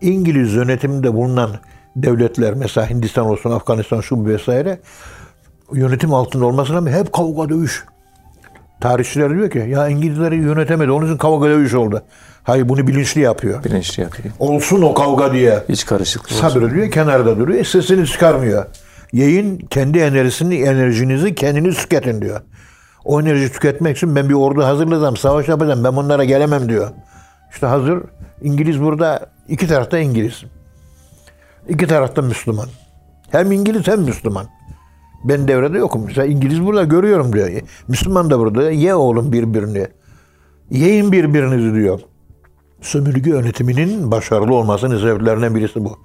İngiliz 0.00 0.54
yönetiminde 0.54 1.14
bulunan 1.14 1.50
devletler 1.96 2.54
mesela 2.54 2.90
Hindistan 2.90 3.26
olsun, 3.26 3.50
Afganistan 3.50 4.00
şu 4.00 4.26
vesaire 4.26 4.78
yönetim 5.72 6.14
altında 6.14 6.46
olmasına 6.46 6.76
rağmen 6.76 6.92
hep 6.92 7.12
kavga 7.12 7.48
dövüş. 7.48 7.84
Tarihçiler 8.80 9.30
diyor 9.30 9.50
ki 9.50 9.66
ya 9.68 9.88
İngilizleri 9.88 10.36
yönetemedi 10.36 10.90
onun 10.90 11.06
için 11.06 11.16
kavga 11.16 11.48
dövüş 11.48 11.74
oldu. 11.74 12.02
Hayır 12.42 12.68
bunu 12.68 12.86
bilinçli 12.86 13.20
yapıyor. 13.20 13.64
Bilinçli 13.64 14.02
yapıyor. 14.02 14.34
Olsun 14.38 14.82
o 14.82 14.94
kavga 14.94 15.32
diye. 15.32 15.64
Hiç 15.68 15.86
karışıklık 15.86 16.32
olsun. 16.32 16.48
Sabrediyor, 16.48 16.90
kenarda 16.90 17.38
duruyor. 17.38 17.60
e, 17.60 17.64
Sesini 17.64 18.06
çıkarmıyor. 18.06 18.66
Yayın 19.12 19.58
kendi 19.58 19.98
enerjisini, 19.98 20.54
enerjinizi 20.54 21.34
kendiniz 21.34 21.76
tüketin 21.76 22.22
diyor. 22.22 22.40
O 23.04 23.20
enerji 23.20 23.52
tüketmek 23.52 23.96
için 23.96 24.16
ben 24.16 24.28
bir 24.28 24.34
ordu 24.34 24.64
hazırladım, 24.64 25.16
savaş 25.16 25.48
yapacağım, 25.48 25.84
ben 25.84 25.96
bunlara 25.96 26.24
gelemem 26.24 26.68
diyor. 26.68 26.90
İşte 27.52 27.66
hazır, 27.66 28.00
İngiliz 28.42 28.82
burada, 28.82 29.26
iki 29.48 29.66
tarafta 29.66 29.98
İngiliz. 29.98 30.44
İki 31.68 31.86
tarafta 31.86 32.22
Müslüman. 32.22 32.68
Hem 33.30 33.52
İngiliz 33.52 33.86
hem 33.86 34.00
Müslüman. 34.00 34.46
Ben 35.24 35.48
devrede 35.48 35.78
yokum. 35.78 36.04
Mesela 36.04 36.26
İngiliz 36.26 36.62
burada 36.62 36.84
görüyorum 36.84 37.32
diyor. 37.32 37.50
Müslüman 37.88 38.30
da 38.30 38.38
burada. 38.38 38.70
Ye 38.70 38.94
oğlum 38.94 39.32
birbirini. 39.32 39.86
Yiyin 40.70 41.12
birbirinizi 41.12 41.74
diyor. 41.74 42.00
Sömürge 42.80 43.30
yönetiminin 43.30 44.10
başarılı 44.10 44.54
olmasının 44.54 44.98
sebeplerinden 44.98 45.54
birisi 45.54 45.84
bu. 45.84 45.98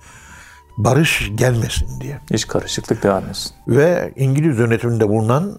Barış 0.78 1.32
gelmesin 1.36 2.02
diye. 2.02 2.20
Hiç 2.34 2.48
karışıklık 2.48 3.04
devam 3.04 3.24
etsin. 3.26 3.52
Ve 3.68 4.14
İngiliz 4.16 4.60
yönetiminde 4.60 5.10
bulunan 5.10 5.54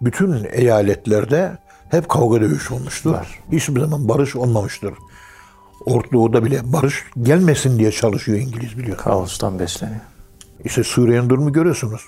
bütün 0.00 0.46
eyaletlerde 0.52 1.58
hep 1.90 2.08
kavga 2.08 2.40
dövüş 2.40 2.70
olmuştur. 2.70 3.14
Hiçbir 3.52 3.80
zaman 3.80 4.08
barış 4.08 4.36
olmamıştır. 4.36 4.94
Orta 5.86 6.12
Doğu'da 6.12 6.44
bile 6.44 6.72
barış 6.72 7.04
gelmesin 7.22 7.78
diye 7.78 7.92
çalışıyor 7.92 8.38
İngiliz 8.38 8.78
biliyor. 8.78 8.96
Kaostan 8.96 9.58
besleniyor. 9.58 10.00
İşte 10.64 10.84
Suriye'nin 10.84 11.30
durumu 11.30 11.52
görüyorsunuz. 11.52 12.02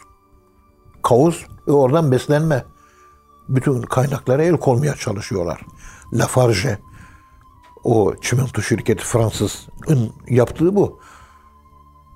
Kaos 1.03 1.37
ve 1.69 1.73
oradan 1.73 2.13
beslenme. 2.13 2.65
Bütün 3.49 3.83
kaynaklara 3.83 4.43
el 4.43 4.57
koymaya 4.57 4.95
çalışıyorlar. 4.95 5.61
Lafarge, 6.13 6.79
o 7.85 8.15
çimento 8.23 8.63
şirketi 8.63 9.05
Fransız'ın 9.05 10.13
yaptığı 10.29 10.77
bu. 10.77 11.01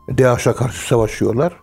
DAEŞ'e 0.08 0.52
karşı 0.52 0.86
savaşıyorlar. 0.86 1.56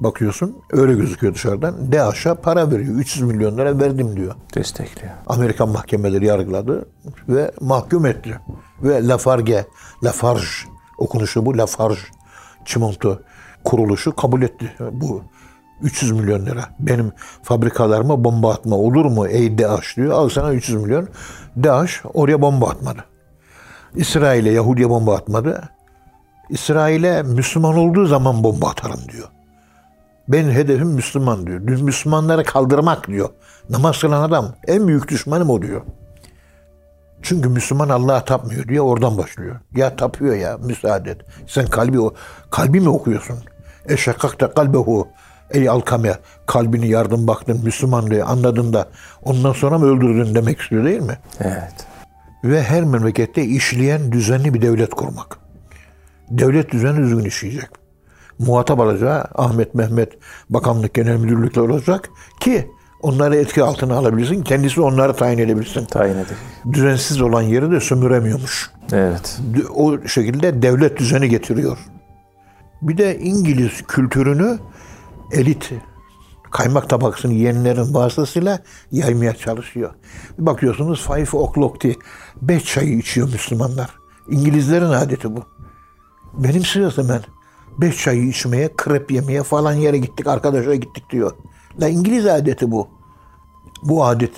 Bakıyorsun 0.00 0.56
öyle 0.70 0.94
gözüküyor 0.94 1.34
dışarıdan. 1.34 1.92
DAEŞ'e 1.92 2.34
para 2.34 2.70
veriyor. 2.70 2.94
300 2.94 3.22
milyon 3.22 3.58
lira 3.58 3.78
verdim 3.78 4.16
diyor. 4.16 4.34
Destekliyor. 4.54 5.12
Amerikan 5.26 5.68
mahkemeleri 5.68 6.26
yargıladı 6.26 6.88
ve 7.28 7.52
mahkum 7.60 8.06
etti. 8.06 8.40
Ve 8.82 9.08
Lafarge, 9.08 9.66
Lafarge 10.04 10.46
okunuşu 10.98 11.46
bu 11.46 11.58
Lafarge 11.58 12.00
çimento 12.64 13.18
kuruluşu 13.64 14.16
kabul 14.16 14.42
etti 14.42 14.72
bu 14.92 15.22
300 15.82 16.12
milyon 16.12 16.46
lira. 16.46 16.64
Benim 16.78 17.12
fabrikalarıma 17.42 18.24
bomba 18.24 18.52
atma 18.52 18.76
olur 18.76 19.04
mu 19.04 19.26
ey 19.26 19.58
DAEŞ 19.58 19.96
diyor. 19.96 20.12
Al 20.12 20.28
sana 20.28 20.52
300 20.52 20.82
milyon. 20.82 21.08
DAEŞ 21.56 22.00
oraya 22.14 22.42
bomba 22.42 22.70
atmadı. 22.70 23.04
İsrail'e 23.94 24.50
Yahudi'ye 24.50 24.90
bomba 24.90 25.16
atmadı. 25.16 25.68
İsrail'e 26.50 27.22
Müslüman 27.22 27.76
olduğu 27.76 28.06
zaman 28.06 28.44
bomba 28.44 28.68
atarım 28.68 29.00
diyor. 29.12 29.28
Benim 30.28 30.50
hedefim 30.50 30.88
Müslüman 30.88 31.46
diyor. 31.46 31.60
Müslümanları 31.60 32.44
kaldırmak 32.44 33.08
diyor. 33.08 33.28
Namaz 33.70 34.00
kılan 34.00 34.22
adam 34.22 34.54
en 34.66 34.88
büyük 34.88 35.08
düşmanım 35.08 35.50
o 35.50 35.62
diyor. 35.62 35.82
Çünkü 37.22 37.48
Müslüman 37.48 37.88
Allah'a 37.88 38.24
tapmıyor 38.24 38.68
diye 38.68 38.80
oradan 38.80 39.18
başlıyor. 39.18 39.56
Ya 39.74 39.96
tapıyor 39.96 40.36
ya 40.36 40.58
müsaade 40.58 41.10
et. 41.10 41.20
Sen 41.46 41.66
kalbi 41.66 42.00
o 42.00 42.14
kalbi 42.50 42.80
mi 42.80 42.88
okuyorsun? 42.88 43.38
Eşekakta 43.88 44.54
kalbehu 44.54 45.08
ey 45.50 45.68
alkame 45.68 46.18
kalbini 46.46 46.88
yardım 46.88 47.26
baktın 47.26 47.60
Müslümanlığı 47.64 48.24
anladın 48.24 48.72
da 48.72 48.88
ondan 49.22 49.52
sonra 49.52 49.78
mı 49.78 49.86
öldürdün 49.86 50.34
demek 50.34 50.60
istiyor 50.60 50.84
değil 50.84 51.00
mi? 51.00 51.18
Evet. 51.40 51.86
Ve 52.44 52.62
her 52.62 52.84
memlekette 52.84 53.44
işleyen 53.44 54.12
düzenli 54.12 54.54
bir 54.54 54.62
devlet 54.62 54.90
kurmak. 54.90 55.38
Devlet 56.30 56.72
düzeni 56.72 56.96
düzgün 56.96 57.24
işleyecek. 57.24 57.68
Muhatap 58.38 58.80
alacağı 58.80 59.24
Ahmet 59.34 59.74
Mehmet 59.74 60.12
bakanlık 60.50 60.94
genel 60.94 61.16
müdürlükler 61.16 61.62
olacak 61.62 62.10
ki 62.40 62.70
onları 63.02 63.36
etki 63.36 63.62
altına 63.62 63.94
alabilsin. 63.94 64.42
Kendisi 64.42 64.80
onları 64.80 65.16
tayin 65.16 65.38
edebilsin. 65.38 65.84
Tayin 65.84 66.16
edecek. 66.16 66.36
Düzensiz 66.72 67.20
olan 67.22 67.42
yeri 67.42 67.70
de 67.70 67.80
sömüremiyormuş. 67.80 68.70
Evet. 68.92 69.40
O 69.74 69.98
şekilde 70.08 70.62
devlet 70.62 70.98
düzeni 70.98 71.28
getiriyor. 71.28 71.78
Bir 72.82 72.98
de 72.98 73.18
İngiliz 73.18 73.82
kültürünü 73.88 74.58
elit 75.32 75.72
kaymak 76.50 76.88
tabakasını 76.88 77.32
yiyenlerin 77.32 77.94
vasıtasıyla 77.94 78.58
yaymaya 78.90 79.34
çalışıyor. 79.34 79.94
Bir 80.38 80.46
bakıyorsunuz 80.46 81.06
five 81.06 81.38
o'clock 81.38 81.80
diye 81.80 81.94
beş 82.42 82.64
çayı 82.64 82.98
içiyor 82.98 83.32
Müslümanlar. 83.32 83.90
İngilizlerin 84.30 84.90
adeti 84.90 85.36
bu. 85.36 85.44
Benim 86.32 86.64
sırası 86.64 87.08
ben. 87.08 87.20
Beş 87.78 88.02
çayı 88.02 88.28
içmeye, 88.28 88.70
krep 88.76 89.10
yemeye 89.10 89.42
falan 89.42 89.72
yere 89.72 89.98
gittik, 89.98 90.26
arkadaşlara 90.26 90.74
gittik 90.74 91.10
diyor. 91.10 91.32
La 91.80 91.88
İngiliz 91.88 92.26
adeti 92.26 92.70
bu. 92.70 92.88
Bu 93.82 94.04
adet 94.04 94.32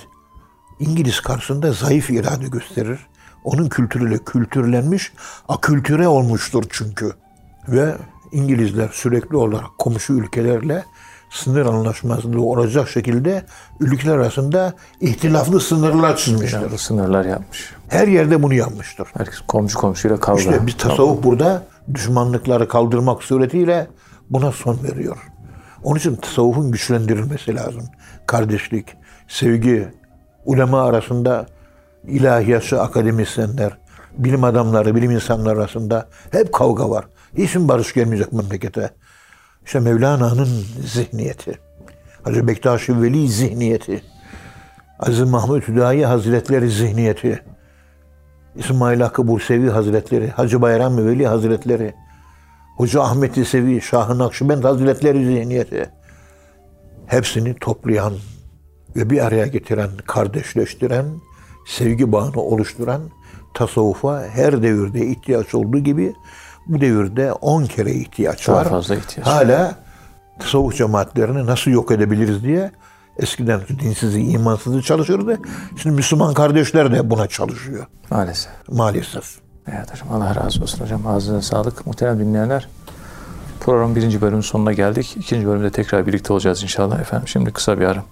İngiliz 0.79 1.19
karşısında 1.19 1.71
zayıf 1.71 2.09
irade 2.09 2.47
gösterir. 2.47 2.99
Onun 3.43 3.69
kültürüyle 3.69 4.17
kültürlenmiş, 4.17 5.13
akültüre 5.49 6.07
olmuştur 6.07 6.63
çünkü. 6.69 7.11
Ve 7.67 7.95
İngilizler 8.31 8.89
sürekli 8.93 9.37
olarak 9.37 9.77
komşu 9.77 10.13
ülkelerle 10.13 10.85
sınır 11.29 11.65
anlaşmazlığı 11.65 12.41
olacak 12.41 12.89
şekilde 12.89 13.45
ülkeler 13.79 14.13
arasında 14.15 14.73
ihtilaflı 15.01 15.59
sınırlar 15.59 16.17
çizmişler. 16.17 16.61
Yani 16.61 16.77
sınırlar 16.77 17.25
yapmış. 17.25 17.73
Her 17.87 18.07
yerde 18.07 18.43
bunu 18.43 18.53
yapmıştır. 18.53 19.07
Herkes 19.17 19.39
komşu 19.47 19.79
komşuyla 19.79 20.19
kavga. 20.19 20.39
İşte 20.39 20.67
bir 20.67 20.77
tasavvuf 20.77 21.23
burada 21.23 21.63
düşmanlıkları 21.93 22.67
kaldırmak 22.67 23.23
suretiyle 23.23 23.87
buna 24.29 24.51
son 24.51 24.83
veriyor. 24.83 25.17
Onun 25.85 25.99
için 25.99 26.15
tasavvufun 26.15 26.71
güçlendirilmesi 26.71 27.55
lazım. 27.55 27.83
Kardeşlik, 28.27 28.97
sevgi, 29.27 29.87
ulema 30.45 30.83
arasında 30.83 31.45
ilahiyatçı 32.07 32.81
akademisyenler, 32.81 33.77
bilim 34.17 34.43
adamları, 34.43 34.95
bilim 34.95 35.11
insanları 35.11 35.59
arasında 35.59 36.07
hep 36.31 36.53
kavga 36.53 36.89
var. 36.89 37.05
Hiç 37.37 37.55
barış 37.55 37.93
gelmeyecek 37.93 38.33
memlekete? 38.33 38.89
İşte 39.65 39.79
Mevlana'nın 39.79 40.65
zihniyeti. 40.85 41.59
Hacı 42.23 42.47
Bektaş-ı 42.47 43.01
Veli 43.01 43.29
zihniyeti. 43.29 44.03
Aziz 44.99 45.29
Mahmud 45.29 45.61
Hüdayi 45.61 46.05
Hazretleri 46.05 46.69
zihniyeti. 46.69 47.43
İsmail 48.55 49.01
Hakkı 49.01 49.27
Bursevi 49.27 49.69
Hazretleri, 49.69 50.29
Hacı 50.29 50.61
Bayram 50.61 50.97
Veli 50.97 51.27
Hazretleri, 51.27 51.93
Hoca 52.75 53.01
Ahmet 53.01 53.37
İsevi, 53.37 53.81
Şah-ı 53.81 54.17
Nakşibend 54.17 54.63
Hazretleri 54.63 55.25
zihniyeti. 55.25 55.89
Hepsini 57.05 57.55
toplayan 57.59 58.13
ve 58.95 59.09
bir 59.09 59.25
araya 59.25 59.47
getiren, 59.47 59.89
kardeşleştiren, 60.07 61.05
sevgi 61.67 62.11
bağını 62.11 62.41
oluşturan 62.41 63.01
tasavvufa 63.53 64.23
her 64.27 64.63
devirde 64.63 65.05
ihtiyaç 65.05 65.55
olduğu 65.55 65.79
gibi 65.79 66.13
bu 66.67 66.81
devirde 66.81 67.33
10 67.33 67.65
kere 67.65 67.91
ihtiyaç 67.91 68.47
Daha 68.47 68.55
var. 68.55 68.69
fazla 68.69 68.95
ihtiyaç. 68.95 69.27
Hala 69.27 69.75
tasavvuf 70.39 70.77
cemaatlerini 70.77 71.45
nasıl 71.45 71.71
yok 71.71 71.91
edebiliriz 71.91 72.43
diye 72.43 72.71
Eskiden 73.17 73.61
dinsizi, 73.79 74.21
imansızı 74.21 74.81
çalışırdı. 74.81 75.39
Şimdi 75.81 75.95
Müslüman 75.95 76.33
kardeşler 76.33 76.91
de 76.91 77.09
buna 77.09 77.27
çalışıyor. 77.27 77.85
Maalesef. 78.09 78.51
Maalesef. 78.69 79.44
Evet 79.71 79.91
hocam 79.91 80.11
Allah 80.11 80.35
razı 80.35 80.61
olsun 80.61 80.83
hocam. 80.83 81.07
Ağzınıza 81.07 81.41
sağlık. 81.41 81.87
Muhterem 81.87 82.19
dinleyenler. 82.19 82.67
Programın 83.59 83.95
birinci 83.95 84.21
bölümün 84.21 84.41
sonuna 84.41 84.73
geldik. 84.73 85.17
İkinci 85.17 85.47
bölümde 85.47 85.69
tekrar 85.69 86.07
birlikte 86.07 86.33
olacağız 86.33 86.63
inşallah 86.63 86.99
efendim. 86.99 87.27
Şimdi 87.27 87.51
kısa 87.51 87.79
bir 87.79 87.85
ara. 87.85 88.03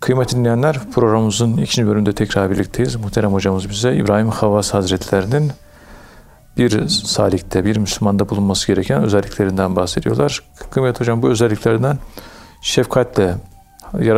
Kıymetli 0.00 0.36
dinleyenler 0.36 0.90
programımızın 0.94 1.56
ikinci 1.56 1.86
bölümünde 1.86 2.12
tekrar 2.12 2.50
birlikteyiz. 2.50 2.96
Muhterem 2.96 3.32
hocamız 3.32 3.68
bize 3.70 3.96
İbrahim 3.96 4.28
Havas 4.28 4.74
Hazretlerinin 4.74 5.52
bir 6.56 6.88
salikte, 6.88 7.64
bir 7.64 7.76
Müslümanda 7.76 8.28
bulunması 8.28 8.66
gereken 8.66 9.02
özelliklerinden 9.02 9.76
bahsediyorlar. 9.76 10.42
Kıymetli 10.70 11.00
hocam 11.00 11.22
bu 11.22 11.28
özelliklerden 11.28 11.98
şefkatle, 12.62 13.34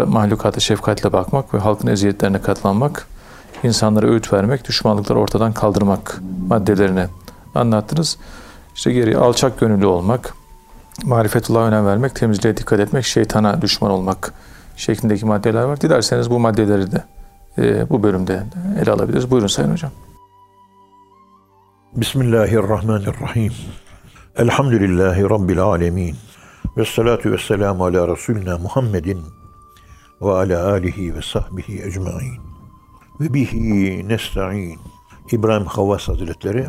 mahlukata 0.07 0.61
şefkatle 0.61 1.13
bakmak 1.13 1.55
ve 1.55 1.59
halkın 1.59 1.89
eziyetlerine 1.89 2.41
katlanmak, 2.41 3.07
insanlara 3.63 4.07
öğüt 4.07 4.33
vermek, 4.33 4.69
düşmanlıkları 4.69 5.19
ortadan 5.19 5.53
kaldırmak 5.53 6.21
maddelerini 6.49 7.07
anlattınız. 7.55 8.19
İşte 8.75 8.93
geri 8.93 9.19
alçak 9.19 9.61
gönüllü 9.61 9.87
olmak, 9.87 10.35
marifetullah'a 11.05 11.67
önem 11.67 11.87
vermek, 11.87 12.15
temizliğe 12.15 12.57
dikkat 12.57 12.81
etmek, 12.81 13.05
şeytana 13.05 13.63
düşman 13.63 13.91
olmak 13.91 14.33
şeklindeki 14.77 15.27
maddeler 15.27 15.63
var. 15.63 15.81
Dilerseniz 15.81 16.31
bu 16.31 16.39
maddeleri 16.39 16.93
de 16.93 17.05
e, 17.59 17.91
bu 17.91 18.03
bölümde 18.03 18.43
ele 18.83 18.91
alabiliriz. 18.91 19.31
Buyurun 19.31 19.47
Sayın 19.47 19.73
Hocam. 19.73 19.91
Bismillahirrahmanirrahim. 21.97 23.53
Elhamdülillahi 24.37 25.23
Rabbil 25.23 25.61
alemin. 25.61 26.17
Ve 26.77 26.85
salatu 26.85 27.29
ala 27.59 28.09
Resulina 28.09 28.59
Muhammedin 28.59 29.23
ve 30.23 30.33
ala 30.33 30.71
alihi 30.71 31.15
ve 31.15 31.23
sahbihi 31.23 31.83
ecmain. 31.83 32.56
Ve 33.21 33.35
bihi 33.35 34.09
nesta'in. 34.09 34.81
İbrahim 35.33 35.67
Havvas 35.67 36.09
Hazretleri 36.09 36.67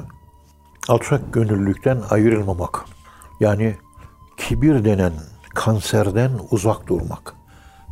alçak 0.87 1.33
gönüllülükten 1.33 2.01
ayrılmamak. 2.09 2.85
Yani 3.39 3.75
kibir 4.37 4.85
denen 4.85 5.13
kanserden 5.55 6.31
uzak 6.51 6.87
durmak. 6.87 7.33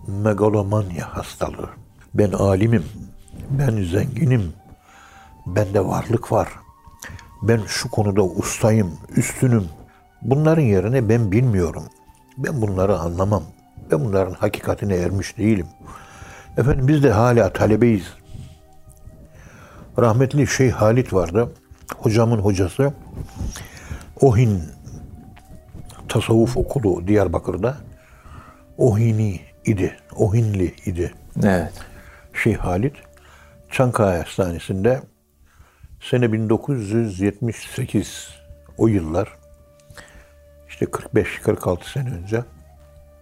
Megalomanya 0.07 1.17
hastalığı. 1.17 1.69
Ben 2.13 2.31
alimim, 2.31 2.85
ben 3.49 3.83
zenginim, 3.83 4.53
bende 5.45 5.85
varlık 5.85 6.31
var. 6.31 6.49
Ben 7.41 7.61
şu 7.67 7.91
konuda 7.91 8.23
ustayım, 8.23 8.91
üstünüm. 9.15 9.65
Bunların 10.21 10.61
yerine 10.61 11.09
ben 11.09 11.31
bilmiyorum. 11.31 11.83
Ben 12.37 12.61
bunları 12.61 12.99
anlamam. 12.99 13.43
Ben 13.91 14.05
bunların 14.05 14.33
hakikatine 14.33 14.95
ermiş 14.95 15.37
değilim. 15.37 15.67
Efendim 16.57 16.87
biz 16.87 17.03
de 17.03 17.11
hala 17.11 17.53
talebeyiz. 17.53 18.13
Rahmetli 19.99 20.47
Şeyh 20.47 20.71
Halit 20.71 21.13
vardı. 21.13 21.51
Hocamın 21.97 22.39
hocası. 22.39 22.93
Ohin 24.21 24.61
tasavvuf 26.09 26.57
okulu 26.57 27.07
Diyarbakır'da. 27.07 27.77
Ohini 28.77 29.39
idi. 29.65 29.97
Ohinli 30.15 30.75
idi. 30.85 31.13
Evet. 31.43 31.73
Şeyh 32.33 32.57
Halit. 32.57 32.95
Çankaya 33.71 34.19
Hastanesi'nde 34.19 35.01
sene 36.01 36.33
1978 36.33 38.29
o 38.77 38.87
yıllar 38.87 39.29
işte 40.69 40.85
45-46 40.85 41.91
sene 41.93 42.09
önce 42.09 42.43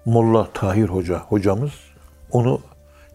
Molla 0.05 0.47
Tahir 0.53 0.87
Hoca 0.87 1.19
hocamız 1.19 1.71
onu 2.31 2.61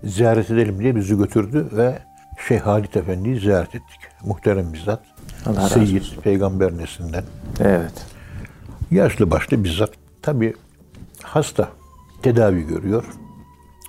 ziyaret 0.04 0.50
edelim 0.50 0.78
diye 0.78 0.96
bizi 0.96 1.18
götürdü 1.18 1.68
ve 1.72 1.98
Şeyh 2.46 2.60
Halit 2.60 2.96
Efendi'yi 2.96 3.40
ziyaret 3.40 3.74
ettik. 3.74 4.00
Muhterem 4.24 4.72
bizzat. 4.72 5.02
Allah 5.46 5.68
Seyyid 5.68 6.04
peygamber 6.22 6.76
neslinden. 6.76 7.24
Evet. 7.60 8.06
Yaşlı 8.90 9.30
başlı 9.30 9.64
bizzat. 9.64 9.90
Tabi 10.22 10.54
hasta. 11.22 11.68
Tedavi 12.22 12.66
görüyor. 12.66 13.04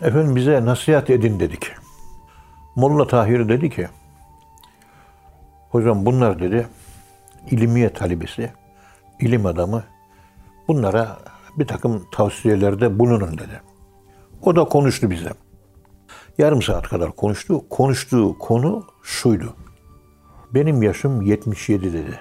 Efendim 0.01 0.35
bize 0.35 0.65
nasihat 0.65 1.09
edin 1.09 1.39
dedik. 1.39 1.71
Molla 2.75 3.07
Tahir 3.07 3.49
dedi 3.49 3.69
ki 3.69 3.87
Hocam 5.69 6.05
bunlar 6.05 6.39
dedi 6.39 6.67
ilmiye 7.51 7.93
talebesi, 7.93 8.51
ilim 9.19 9.45
adamı. 9.45 9.83
Bunlara 10.67 11.17
bir 11.57 11.67
takım 11.67 12.05
tavsiyelerde 12.11 12.99
bulunun 12.99 13.37
dedi. 13.37 13.61
O 14.41 14.55
da 14.55 14.63
konuştu 14.63 15.11
bize. 15.11 15.29
Yarım 16.39 16.61
saat 16.61 16.87
kadar 16.87 17.11
konuştu. 17.11 17.69
Konuştuğu 17.69 18.37
konu 18.39 18.83
şuydu. 19.03 19.53
Benim 20.53 20.83
yaşım 20.83 21.21
77 21.21 21.93
dedi. 21.93 22.19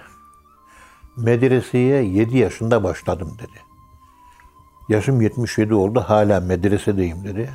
Medreseye 1.17 2.03
7 2.03 2.39
yaşında 2.39 2.85
başladım 2.85 3.37
dedi. 3.39 3.61
Yaşım 4.89 5.21
77 5.21 5.75
oldu 5.75 6.01
hala 6.01 6.41
medresedeyim 6.41 7.25
dedi. 7.25 7.51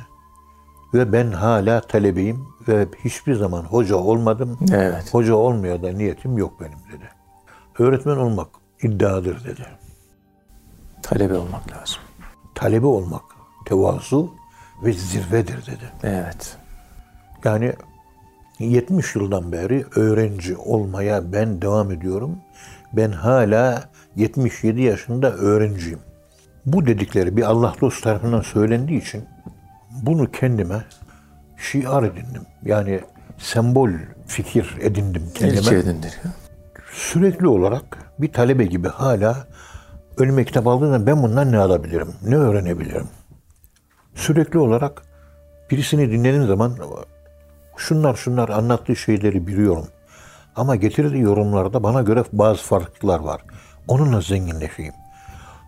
Ve 0.94 1.12
ben 1.12 1.32
hala 1.32 1.80
talebeyim 1.80 2.46
ve 2.68 2.88
hiçbir 3.04 3.34
zaman 3.34 3.62
hoca 3.62 3.96
olmadım. 3.96 4.58
Evet. 4.72 5.14
Hoca 5.14 5.34
olmaya 5.34 5.82
da 5.82 5.92
niyetim 5.92 6.38
yok 6.38 6.60
benim 6.60 6.78
dedi. 6.92 7.08
Öğretmen 7.78 8.16
olmak 8.16 8.48
iddiadır 8.82 9.44
dedi. 9.44 9.66
Talebe 11.02 11.34
olmak 11.34 11.72
lazım. 11.72 12.02
Talebe 12.54 12.86
olmak 12.86 13.22
tevazu 13.64 14.30
ve 14.82 14.92
zirvedir 14.92 15.66
dedi. 15.66 15.92
Evet. 16.02 16.56
Yani 17.44 17.72
70 18.58 19.14
yıldan 19.14 19.52
beri 19.52 19.84
öğrenci 19.96 20.56
olmaya 20.56 21.32
ben 21.32 21.62
devam 21.62 21.90
ediyorum. 21.90 22.38
Ben 22.92 23.12
hala 23.12 23.84
77 24.16 24.82
yaşında 24.82 25.32
öğrenciyim. 25.32 25.98
Bu 26.66 26.86
dedikleri 26.86 27.36
bir 27.36 27.42
Allah 27.42 27.74
dostu 27.80 28.02
tarafından 28.02 28.40
söylendiği 28.40 29.00
için 29.00 29.24
bunu 30.02 30.30
kendime 30.30 30.84
şiar 31.56 32.02
edindim. 32.02 32.42
Yani 32.62 33.00
sembol 33.38 33.90
fikir 34.26 34.76
edindim 34.80 35.22
kendime. 35.34 35.60
İlke 35.60 35.76
edindir. 35.76 36.20
Sürekli 36.92 37.48
olarak 37.48 37.98
bir 38.18 38.32
talebe 38.32 38.64
gibi 38.64 38.88
hala 38.88 39.46
önüme 40.18 40.44
kitap 40.44 40.66
aldığında 40.66 41.06
ben 41.06 41.22
bundan 41.22 41.52
ne 41.52 41.58
alabilirim, 41.58 42.08
ne 42.26 42.36
öğrenebilirim? 42.36 43.08
Sürekli 44.14 44.58
olarak 44.58 45.02
birisini 45.70 46.10
dinlediğim 46.10 46.46
zaman 46.46 46.76
şunlar 47.76 48.14
şunlar 48.14 48.48
anlattığı 48.48 48.96
şeyleri 48.96 49.46
biliyorum. 49.46 49.86
Ama 50.56 50.76
getirdiği 50.76 51.22
yorumlarda 51.22 51.82
bana 51.82 52.02
göre 52.02 52.24
bazı 52.32 52.62
farklılıklar 52.62 53.20
var. 53.20 53.40
Onunla 53.88 54.20
zenginleşeyim. 54.20 54.94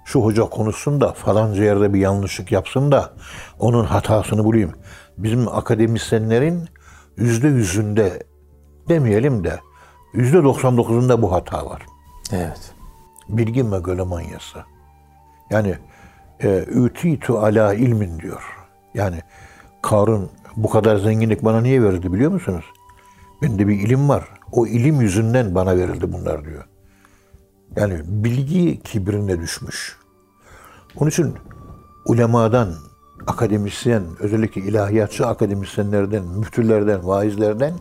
Şu 0.05 0.21
hoca 0.21 0.43
konuşsun 0.43 1.01
da 1.01 1.13
falanca 1.13 1.65
yerde 1.65 1.95
bir 1.95 2.01
yanlışlık 2.01 2.53
yapsın 2.53 2.93
da 2.93 3.13
onun 3.59 3.85
hatasını 3.85 4.45
bulayım. 4.45 4.73
Bizim 5.19 5.49
akademisyenlerin 5.49 6.69
yüzde 7.17 7.49
yüzünde 7.49 8.23
demeyelim 8.89 9.45
de 9.45 9.61
yüzde 10.15 10.37
99'unda 10.37 11.23
bu 11.23 11.33
hata 11.33 11.67
var. 11.67 11.83
Evet. 12.33 12.73
Bilgi 13.29 13.63
megalomanyası. 13.63 14.65
Yani 15.51 15.79
ütitu 16.67 17.39
ala 17.39 17.75
ilmin 17.75 18.21
diyor. 18.21 18.43
Yani 18.95 19.21
Karun 19.83 20.31
bu 20.57 20.71
kadar 20.71 20.97
zenginlik 20.97 21.45
bana 21.45 21.61
niye 21.61 21.83
verildi 21.83 22.13
biliyor 22.13 22.31
musunuz? 22.31 22.65
Bende 23.43 23.69
bir 23.69 23.81
ilim 23.81 24.09
var. 24.09 24.25
O 24.53 24.67
ilim 24.67 25.01
yüzünden 25.01 25.55
bana 25.55 25.77
verildi 25.77 26.13
bunlar 26.13 26.45
diyor. 26.45 26.65
Yani 27.77 28.01
bilgi 28.05 28.81
kibrine 28.83 29.41
düşmüş. 29.41 29.97
Onun 30.97 31.11
için 31.11 31.35
ulemadan, 32.07 32.75
akademisyen, 33.27 34.03
özellikle 34.21 34.61
ilahiyatçı 34.61 35.27
akademisyenlerden, 35.27 36.25
müftülerden, 36.25 37.07
vaizlerden 37.07 37.75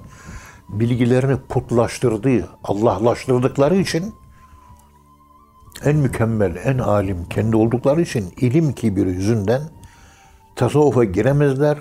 bilgilerini 0.70 1.38
putlaştırdığı, 1.50 2.50
Allahlaştırdıkları 2.63 3.76
için 3.76 4.13
en 5.83 5.95
mükemmel, 5.95 6.55
en 6.55 6.77
alim 6.77 7.25
kendi 7.29 7.55
oldukları 7.55 8.01
için 8.01 8.33
ilim 8.38 8.73
kibiri 8.73 9.09
yüzünden 9.09 9.61
tasavvufa 10.55 11.03
giremezler. 11.03 11.77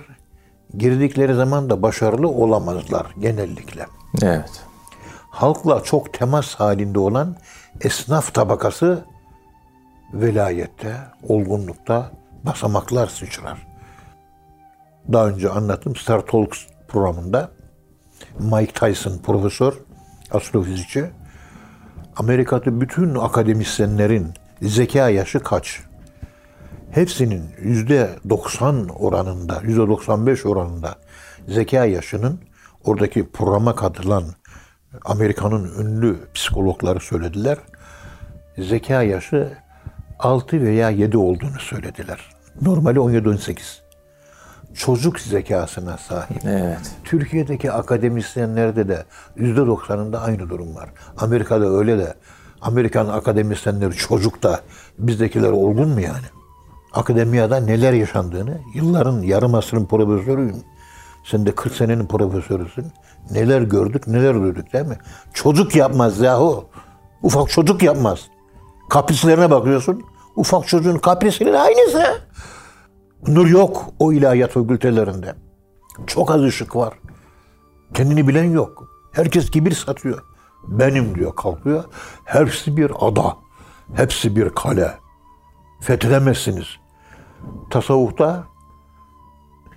Girdikleri 0.76 1.35
zaman 1.35 1.70
da 1.70 1.83
başarılı 1.83 2.28
olamazlar 2.28 3.07
genellikle. 3.18 3.87
Evet. 4.22 4.62
Halkla 5.30 5.83
çok 5.83 6.12
temas 6.12 6.54
halinde 6.54 6.98
olan 6.98 7.37
esnaf 7.80 8.35
tabakası 8.35 9.04
velayette, 10.12 10.96
olgunlukta 11.28 12.11
basamaklar 12.42 13.07
sıçrar. 13.07 13.66
Daha 15.12 15.28
önce 15.28 15.50
anlattım 15.50 15.96
Star 15.96 16.20
Talks 16.20 16.59
programında 16.88 17.50
Mike 18.38 18.72
Tyson 18.72 19.18
profesör, 19.18 19.74
astrofizikçi 20.30 21.11
Amerika'da 22.16 22.81
bütün 22.81 23.14
akademisyenlerin 23.14 24.35
zeka 24.62 25.09
yaşı 25.09 25.40
kaç? 25.40 25.81
hepsinin 26.94 27.44
yüzde 27.62 28.11
90 28.31 28.88
oranında, 28.88 29.61
yüzde 29.64 29.88
95 29.88 30.46
oranında 30.46 30.94
zeka 31.48 31.85
yaşının 31.85 32.40
oradaki 32.85 33.31
programa 33.31 33.74
katılan 33.74 34.24
Amerika'nın 35.05 35.72
ünlü 35.79 36.18
psikologları 36.35 37.00
söylediler. 37.00 37.59
Zeka 38.59 39.03
yaşı 39.03 39.59
6 40.18 40.61
veya 40.61 40.90
7 40.90 41.18
olduğunu 41.18 41.61
söylediler. 41.61 42.20
Normali 42.62 42.98
17-18. 42.98 43.84
Çocuk 44.75 45.21
zekasına 45.21 45.97
sahip. 45.97 46.45
Evet. 46.45 46.93
Türkiye'deki 47.05 47.73
akademisyenlerde 47.73 48.89
de 48.89 49.05
yüzde 49.37 49.67
doksanında 49.67 50.21
aynı 50.21 50.51
durum 50.51 50.75
var. 50.75 50.89
Amerika'da 51.19 51.69
öyle 51.69 51.99
de 51.99 52.15
Amerikan 52.61 53.09
akademisyenleri 53.09 53.93
çocuk 53.93 54.43
da 54.43 54.61
bizdekiler 54.99 55.51
olgun 55.51 55.89
mu 55.89 56.01
yani? 56.01 56.27
Akademiyada 56.93 57.57
neler 57.61 57.93
yaşandığını, 57.93 58.59
yılların 58.75 59.23
yarım 59.23 59.55
asrın 59.55 59.85
profesörüyüm. 59.85 60.57
Sen 61.25 61.47
de 61.47 61.55
40 61.55 61.75
senenin 61.75 62.07
profesörüsün. 62.07 62.87
Neler 63.31 63.63
gördük, 63.63 64.07
neler 64.07 64.35
duyduk 64.35 64.73
değil 64.73 64.87
mi? 64.87 64.99
Çocuk 65.35 65.77
yapmaz 65.77 66.21
yahu. 66.21 66.65
Ufak 67.23 67.51
çocuk 67.51 67.83
yapmaz. 67.83 68.21
Kaprislerine 68.91 69.51
bakıyorsun. 69.51 70.03
Ufak 70.37 70.69
çocuğun 70.69 70.99
kaprisinin 70.99 71.53
aynısı. 71.53 72.05
Nur 73.29 73.47
yok 73.47 73.87
o 73.99 74.13
ilahiyat 74.13 74.51
fakültelerinde. 74.51 75.35
Çok 76.07 76.31
az 76.31 76.43
ışık 76.43 76.77
var. 76.77 76.95
Kendini 77.95 78.29
bilen 78.29 78.51
yok. 78.51 78.89
Herkes 79.13 79.51
kibir 79.51 79.73
satıyor. 79.73 80.23
Benim 80.69 81.15
diyor 81.15 81.37
kalkıyor. 81.37 81.85
Hepsi 82.25 82.77
bir 82.77 82.93
ada. 83.01 83.37
Hepsi 83.95 84.37
bir 84.37 84.51
kale. 84.51 84.95
Fethedemezsiniz. 85.81 86.67
Tasavvufta 87.71 88.45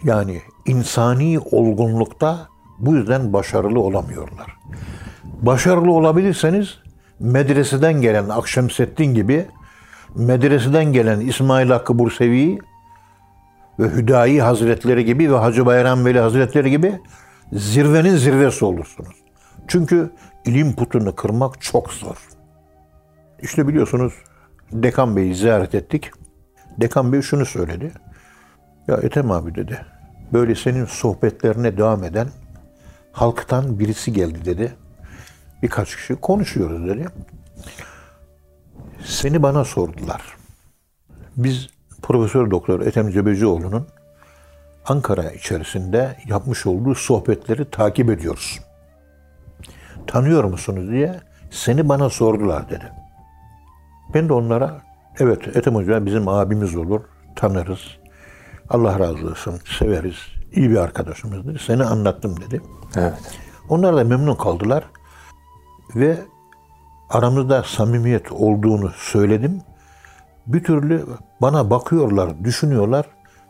yani 0.03 0.41
insani 0.65 1.39
olgunlukta 1.51 2.47
bu 2.79 2.95
yüzden 2.95 3.33
başarılı 3.33 3.79
olamıyorlar. 3.79 4.57
Başarılı 5.41 5.91
olabilirseniz 5.91 6.77
medreseden 7.19 8.01
gelen 8.01 8.29
Akşemseddin 8.29 9.13
gibi 9.13 9.47
medreseden 10.15 10.85
gelen 10.93 11.19
İsmail 11.19 11.69
Hakkı 11.69 11.99
Bursevi 11.99 12.59
ve 13.79 13.89
Hüdayi 13.89 14.41
Hazretleri 14.41 15.05
gibi 15.05 15.31
ve 15.31 15.37
Hacı 15.37 15.65
Bayram 15.65 16.05
Veli 16.05 16.19
Hazretleri 16.19 16.69
gibi 16.69 16.99
zirvenin 17.53 18.15
zirvesi 18.15 18.65
olursunuz. 18.65 19.15
Çünkü 19.67 20.11
ilim 20.45 20.75
putunu 20.75 21.15
kırmak 21.15 21.61
çok 21.61 21.93
zor. 21.93 22.17
İşte 23.41 23.67
biliyorsunuz 23.67 24.13
Dekan 24.71 25.15
Bey'i 25.15 25.35
ziyaret 25.35 25.75
ettik. 25.75 26.11
Dekan 26.77 27.13
Bey 27.13 27.21
şunu 27.21 27.45
söyledi. 27.45 27.91
Ya 28.87 28.97
Ethem 28.97 29.31
abi 29.31 29.55
dedi. 29.55 29.85
Böyle 30.33 30.55
senin 30.55 30.85
sohbetlerine 30.85 31.77
devam 31.77 32.03
eden 32.03 32.27
halktan 33.11 33.79
birisi 33.79 34.13
geldi 34.13 34.45
dedi. 34.45 34.73
Birkaç 35.63 35.95
kişi 35.95 36.15
konuşuyoruz 36.15 36.87
dedi. 36.87 37.07
Seni 39.05 39.43
bana 39.43 39.63
sordular. 39.65 40.21
Biz 41.37 41.69
Profesör 42.01 42.51
Doktor 42.51 42.81
Ethem 42.81 43.11
Cebecioğlu'nun 43.11 43.87
Ankara 44.85 45.31
içerisinde 45.31 46.17
yapmış 46.27 46.65
olduğu 46.65 46.95
sohbetleri 46.95 47.69
takip 47.69 48.09
ediyoruz. 48.09 48.59
Tanıyor 50.07 50.43
musunuz 50.43 50.91
diye 50.91 51.19
seni 51.51 51.89
bana 51.89 52.09
sordular 52.09 52.69
dedi. 52.69 52.91
Ben 54.13 54.29
de 54.29 54.33
onlara 54.33 54.81
evet 55.19 55.57
Ethem 55.57 55.75
Hoca 55.75 56.05
bizim 56.05 56.27
abimiz 56.27 56.75
olur, 56.75 57.01
tanırız. 57.35 57.79
Allah 58.69 58.99
razı 58.99 59.27
olsun, 59.27 59.59
severiz, 59.79 60.15
iyi 60.51 60.69
bir 60.69 60.77
arkadaşımızdır. 60.77 61.59
Seni 61.59 61.83
anlattım 61.83 62.41
dedi. 62.41 62.61
Evet. 62.95 63.13
Onlar 63.69 63.97
da 63.97 64.03
memnun 64.03 64.35
kaldılar 64.35 64.83
ve 65.95 66.17
aramızda 67.09 67.63
samimiyet 67.63 68.31
olduğunu 68.31 68.91
söyledim. 68.95 69.61
Bir 70.47 70.63
türlü 70.63 71.05
bana 71.41 71.69
bakıyorlar, 71.69 72.43
düşünüyorlar, 72.43 73.05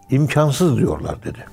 imkansız 0.09 0.77
diyorlar 0.77 1.15
dedi. 1.23 1.45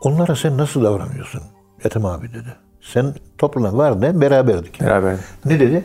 Onlara 0.00 0.36
sen 0.36 0.58
nasıl 0.58 0.84
davranıyorsun 0.84 1.42
Ethem 1.84 2.04
abi 2.04 2.28
dedi. 2.28 2.56
Sen 2.80 3.14
topluluğa 3.38 3.76
var 3.76 4.02
de 4.02 4.20
beraberdik. 4.20 4.80
Beraber. 4.80 5.16
Ne 5.44 5.60
dedi? 5.60 5.84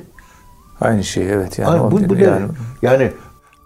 Aynı 0.82 1.04
şey 1.04 1.32
evet 1.34 1.60
yani. 1.60 1.70
Ay, 1.70 1.80
o 1.80 1.92
bu, 1.92 2.00
dedi. 2.00 2.10
bu 2.10 2.16
yani, 2.16 2.26
yani, 2.32 2.52
yani 2.82 3.12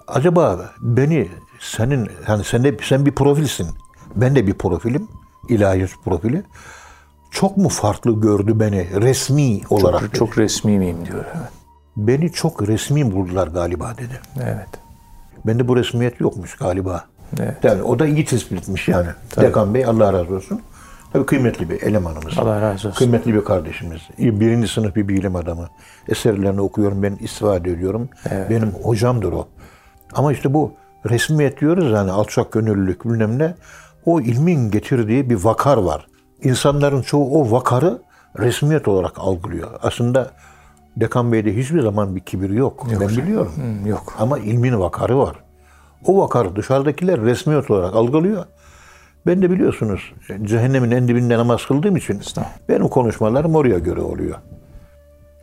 acaba 0.07 0.69
beni 0.81 1.29
senin 1.59 2.09
yani 2.27 2.43
sen 2.43 2.63
de 2.63 2.77
sen 2.83 3.05
bir 3.05 3.11
profilsin. 3.11 3.67
Ben 4.15 4.35
de 4.35 4.47
bir 4.47 4.53
profilim. 4.53 5.07
ilahiyat 5.49 5.89
profili. 6.05 6.43
Çok 7.31 7.57
mu 7.57 7.69
farklı 7.69 8.21
gördü 8.21 8.59
beni 8.59 9.01
resmi 9.01 9.61
olarak? 9.69 9.99
çok, 9.99 10.09
dedi. 10.09 10.17
çok 10.19 10.37
resmi 10.37 10.79
miyim 10.79 11.05
diyor. 11.05 11.25
Evet. 11.35 11.60
Beni 11.97 12.31
çok 12.31 12.67
resmi 12.67 13.11
buldular 13.11 13.47
galiba 13.47 13.93
dedi. 13.97 14.19
evet. 14.43 14.67
Bende 15.45 15.67
bu 15.67 15.75
resmiyet 15.77 16.19
yokmuş 16.19 16.55
galiba. 16.55 17.05
Evet. 17.39 17.57
Yani 17.63 17.83
o 17.83 17.99
da 17.99 18.07
iyi 18.07 18.25
tespit 18.25 18.57
etmiş 18.59 18.87
yani. 18.87 19.07
Dekan 19.37 19.73
Bey 19.73 19.85
Allah 19.85 20.13
razı 20.13 20.35
olsun. 20.35 20.61
Tabii 21.13 21.25
kıymetli 21.25 21.69
bir 21.69 21.81
elemanımız. 21.81 22.37
Allah 22.37 22.61
razı 22.61 22.87
olsun. 22.87 22.97
Kıymetli 22.97 23.33
bir 23.33 23.43
kardeşimiz. 23.43 24.01
Birinci 24.17 24.67
sınıf 24.67 24.95
bir 24.95 25.07
bilim 25.07 25.35
adamı. 25.35 25.67
Eserlerini 26.07 26.61
okuyorum, 26.61 27.03
ben 27.03 27.17
istifade 27.19 27.71
ediyorum. 27.71 28.09
Benim 28.49 28.71
hocamdır 28.71 29.31
o. 29.31 29.47
Ama 30.13 30.33
işte 30.33 30.53
bu 30.53 30.73
resmiyet 31.09 31.61
diyoruz 31.61 31.91
yani 31.91 32.11
alçak 32.11 32.51
gönüllülük 32.51 33.05
bilmem 33.05 33.39
ne. 33.39 33.55
O 34.05 34.21
ilmin 34.21 34.71
getirdiği 34.71 35.29
bir 35.29 35.35
vakar 35.35 35.77
var. 35.77 36.07
İnsanların 36.43 37.01
çoğu 37.01 37.41
o 37.41 37.51
vakarı 37.51 38.01
resmiyet 38.39 38.87
olarak 38.87 39.19
algılıyor. 39.19 39.69
Aslında 39.81 40.31
Dekan 40.97 41.31
Bey'de 41.31 41.55
hiçbir 41.57 41.81
zaman 41.81 42.15
bir 42.15 42.19
kibir 42.19 42.49
yok. 42.49 42.87
ben 43.01 43.09
biliyorum. 43.17 43.51
Hı, 43.83 43.89
yok. 43.89 44.13
Ama 44.19 44.39
ilmin 44.39 44.79
vakarı 44.79 45.17
var. 45.17 45.35
O 46.05 46.17
vakarı 46.17 46.55
dışarıdakiler 46.55 47.21
resmiyet 47.21 47.71
olarak 47.71 47.95
algılıyor. 47.95 48.45
Ben 49.25 49.41
de 49.41 49.51
biliyorsunuz 49.51 50.13
cehennemin 50.43 50.91
en 50.91 51.07
dibinde 51.07 51.37
namaz 51.37 51.65
kıldığım 51.65 51.95
için 51.95 52.21
benim 52.69 52.87
konuşmalarım 52.87 53.55
oraya 53.55 53.79
göre 53.79 54.01
oluyor. 54.01 54.37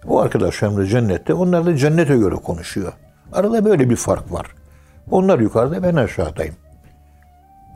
O 0.09 0.21
arkadaşlarım 0.21 0.77
da 0.77 0.87
cennette, 0.87 1.35
onlar 1.35 1.67
da 1.67 1.77
cennete 1.77 2.17
göre 2.17 2.35
konuşuyor. 2.35 2.93
Arada 3.33 3.65
böyle 3.65 3.91
bir 3.91 3.97
fark 3.97 4.33
var. 4.33 4.47
Onlar 5.11 5.39
yukarıda, 5.39 5.83
ben 5.83 5.97
aşağıdayım. 5.97 6.55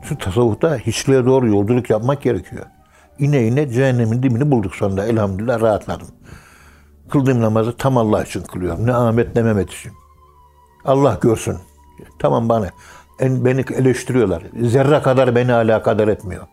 Şu 0.03 0.17
tasavvufta 0.17 0.77
hiçliğe 0.77 1.25
doğru 1.25 1.47
yolculuk 1.47 1.89
yapmak 1.89 2.21
gerekiyor. 2.21 2.65
İne 3.19 3.47
ine 3.47 3.69
cehennemin 3.69 4.23
dibini 4.23 4.51
bulduk 4.51 4.75
sonunda. 4.75 5.05
Elhamdülillah 5.07 5.61
rahatladım. 5.61 6.07
Kıldığım 7.13 7.41
namazı 7.41 7.77
tam 7.77 7.97
Allah 7.97 8.23
için 8.23 8.41
kılıyorum. 8.41 8.85
Ne 8.85 8.93
Ahmet 8.93 9.35
ne 9.35 9.41
Mehmet 9.41 9.73
için. 9.73 9.91
Allah 10.85 11.17
görsün. 11.21 11.57
Tamam 12.19 12.49
bana. 12.49 12.69
En, 13.19 13.45
beni 13.45 13.65
eleştiriyorlar. 13.75 14.43
Zerre 14.61 15.01
kadar 15.01 15.35
beni 15.35 15.53
alakadar 15.53 16.07
etmiyor. 16.07 16.47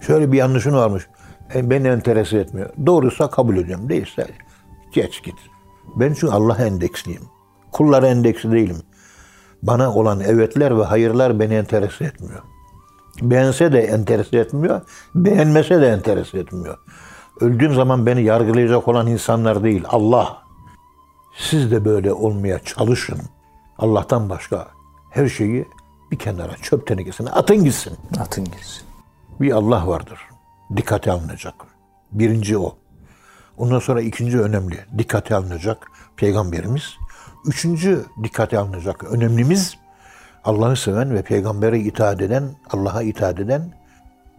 Şöyle 0.00 0.32
bir 0.32 0.38
yanlışın 0.38 0.72
varmış. 0.72 1.06
E, 1.54 1.70
beni 1.70 1.88
enterese 1.88 2.38
etmiyor. 2.38 2.70
Doğruysa 2.86 3.30
kabul 3.30 3.56
ediyorum. 3.56 3.88
Değilse 3.88 4.26
geç 4.92 5.22
git. 5.22 5.34
Ben 5.96 6.14
çünkü 6.14 6.32
Allah 6.32 6.56
endeksliyim. 6.56 7.22
Kullara 7.72 8.08
endeksli 8.08 8.52
değilim. 8.52 8.82
Bana 9.62 9.94
olan 9.94 10.20
evetler 10.20 10.78
ve 10.78 10.84
hayırlar 10.84 11.40
beni 11.40 11.54
enterese 11.54 12.04
etmiyor. 12.04 12.42
Beğense 13.22 13.72
de 13.72 13.80
enterese 13.80 14.38
etmiyor. 14.38 14.80
Beğenmese 15.14 15.80
de 15.80 15.88
enterese 15.88 16.38
etmiyor. 16.38 16.78
Öldüğüm 17.40 17.74
zaman 17.74 18.06
beni 18.06 18.22
yargılayacak 18.22 18.88
olan 18.88 19.06
insanlar 19.06 19.64
değil. 19.64 19.84
Allah. 19.88 20.42
Siz 21.36 21.70
de 21.70 21.84
böyle 21.84 22.12
olmaya 22.12 22.58
çalışın. 22.58 23.18
Allah'tan 23.78 24.28
başka 24.28 24.68
her 25.10 25.28
şeyi 25.28 25.68
bir 26.10 26.18
kenara 26.18 26.56
çöp 26.56 26.86
tenekesine 26.86 27.30
atın 27.30 27.64
gitsin. 27.64 27.96
Atın 28.20 28.44
girsin. 28.44 28.82
Bir 29.40 29.52
Allah 29.52 29.86
vardır. 29.86 30.18
Dikkate 30.76 31.12
alınacak. 31.12 31.54
Birinci 32.12 32.58
o. 32.58 32.76
Ondan 33.58 33.78
sonra 33.78 34.00
ikinci 34.00 34.40
önemli. 34.40 34.78
Dikkate 34.98 35.34
alınacak 35.34 35.90
peygamberimiz. 36.16 36.96
Üçüncü 37.46 38.04
dikkate 38.22 38.58
alınacak 38.58 39.04
önemlimiz 39.04 39.76
Allah'ı 40.44 40.76
seven 40.76 41.14
ve 41.14 41.22
peygambere 41.22 41.78
itaat 41.78 42.22
eden, 42.22 42.44
Allah'a 42.70 43.02
itaat 43.02 43.40
eden 43.40 43.72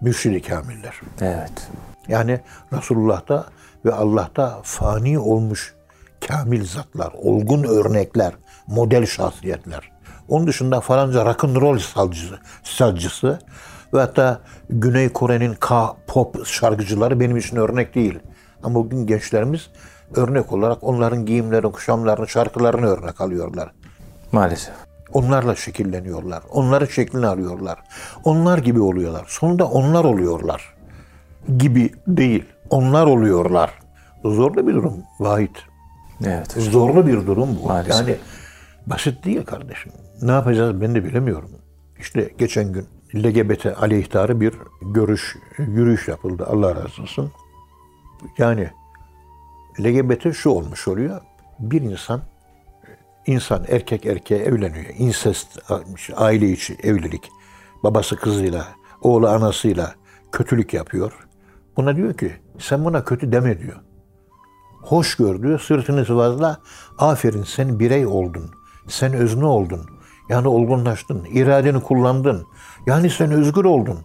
mürşid-i 0.01 0.41
kamiller. 0.41 1.01
Evet. 1.21 1.69
Yani 2.07 2.39
Resulullah'ta 2.73 3.45
ve 3.85 3.93
Allah'ta 3.93 4.59
fani 4.63 5.19
olmuş 5.19 5.75
kamil 6.27 6.65
zatlar, 6.65 7.11
olgun 7.21 7.63
örnekler, 7.63 8.33
model 8.67 9.05
şahsiyetler. 9.05 9.91
Onun 10.27 10.47
dışında 10.47 10.81
falanca 10.81 11.25
rock'n'roll 11.25 11.79
salcısı, 11.79 12.39
salcısı 12.63 13.39
ve 13.93 13.99
hatta 13.99 14.41
Güney 14.69 15.09
Kore'nin 15.09 15.53
K-pop 15.53 16.45
şarkıcıları 16.45 17.19
benim 17.19 17.37
için 17.37 17.57
örnek 17.57 17.95
değil. 17.95 18.19
Ama 18.63 18.75
bugün 18.75 19.07
gençlerimiz 19.07 19.69
örnek 20.15 20.53
olarak 20.53 20.83
onların 20.83 21.25
giyimlerini, 21.25 21.71
kuşamlarını, 21.71 22.27
şarkılarını 22.27 22.85
örnek 22.85 23.21
alıyorlar. 23.21 23.71
Maalesef. 24.31 24.73
Onlarla 25.13 25.55
şekilleniyorlar. 25.55 26.43
Onların 26.51 26.87
şeklini 26.87 27.27
arıyorlar. 27.27 27.79
Onlar 28.23 28.57
gibi 28.57 28.81
oluyorlar. 28.81 29.25
Sonunda 29.27 29.65
onlar 29.65 30.03
oluyorlar. 30.03 30.76
Gibi 31.57 31.91
değil. 32.07 32.45
Onlar 32.69 33.05
oluyorlar. 33.05 33.73
Zorlu 34.23 34.67
bir 34.67 34.73
durum 34.73 34.93
Vahit. 35.19 35.63
Evet 36.25 36.55
hocam. 36.55 36.71
Zorlu 36.71 37.07
bir 37.07 37.27
durum 37.27 37.59
bu. 37.63 37.67
Maalesef. 37.67 38.07
Yani 38.07 38.15
basit 38.87 39.25
değil 39.25 39.45
kardeşim. 39.45 39.91
Ne 40.21 40.31
yapacağız 40.31 40.81
ben 40.81 40.95
de 40.95 41.03
bilemiyorum. 41.03 41.49
İşte 41.99 42.29
geçen 42.37 42.71
gün 42.73 42.85
LGBT 43.15 43.65
aleyhtarı 43.65 44.41
bir 44.41 44.53
görüş, 44.81 45.37
yürüyüş 45.57 46.07
yapıldı. 46.07 46.45
Allah 46.49 46.75
razı 46.75 47.01
olsun. 47.01 47.31
Yani 48.37 48.69
LGBT 49.79 50.33
şu 50.35 50.49
olmuş 50.49 50.87
oluyor. 50.87 51.21
Bir 51.59 51.81
insan 51.81 52.21
insan 53.25 53.65
erkek 53.67 54.05
erkeğe 54.05 54.39
evleniyor. 54.39 54.85
İnsest 54.97 55.59
aile 56.15 56.49
içi 56.49 56.77
evlilik. 56.83 57.31
Babası 57.83 58.15
kızıyla, 58.15 58.67
oğlu 59.01 59.27
anasıyla 59.27 59.95
kötülük 60.31 60.73
yapıyor. 60.73 61.26
Buna 61.77 61.95
diyor 61.95 62.13
ki 62.13 62.31
sen 62.59 62.85
buna 62.85 63.03
kötü 63.03 63.31
deme 63.31 63.59
diyor. 63.59 63.77
Hoş 64.81 65.15
gör 65.15 65.43
diyor. 65.43 65.59
Sırtını 65.59 66.05
sıvazla. 66.05 66.57
Aferin 66.97 67.43
sen 67.43 67.79
birey 67.79 68.05
oldun. 68.05 68.51
Sen 68.87 69.13
özne 69.13 69.45
oldun. 69.45 69.81
Yani 70.29 70.47
olgunlaştın. 70.47 71.25
iradeni 71.25 71.79
kullandın. 71.79 72.47
Yani 72.87 73.09
sen 73.09 73.31
özgür 73.31 73.65
oldun. 73.65 73.97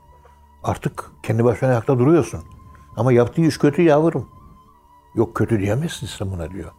Artık 0.62 1.10
kendi 1.22 1.44
başına 1.44 1.68
ayakta 1.68 1.98
duruyorsun. 1.98 2.40
Ama 2.96 3.12
yaptığı 3.12 3.42
iş 3.42 3.58
kötü 3.58 3.82
yavrum. 3.82 4.28
Yok 5.14 5.36
kötü 5.36 5.60
diyemezsin 5.60 6.06
sen 6.06 6.30
buna 6.30 6.50
diyor. 6.50 6.70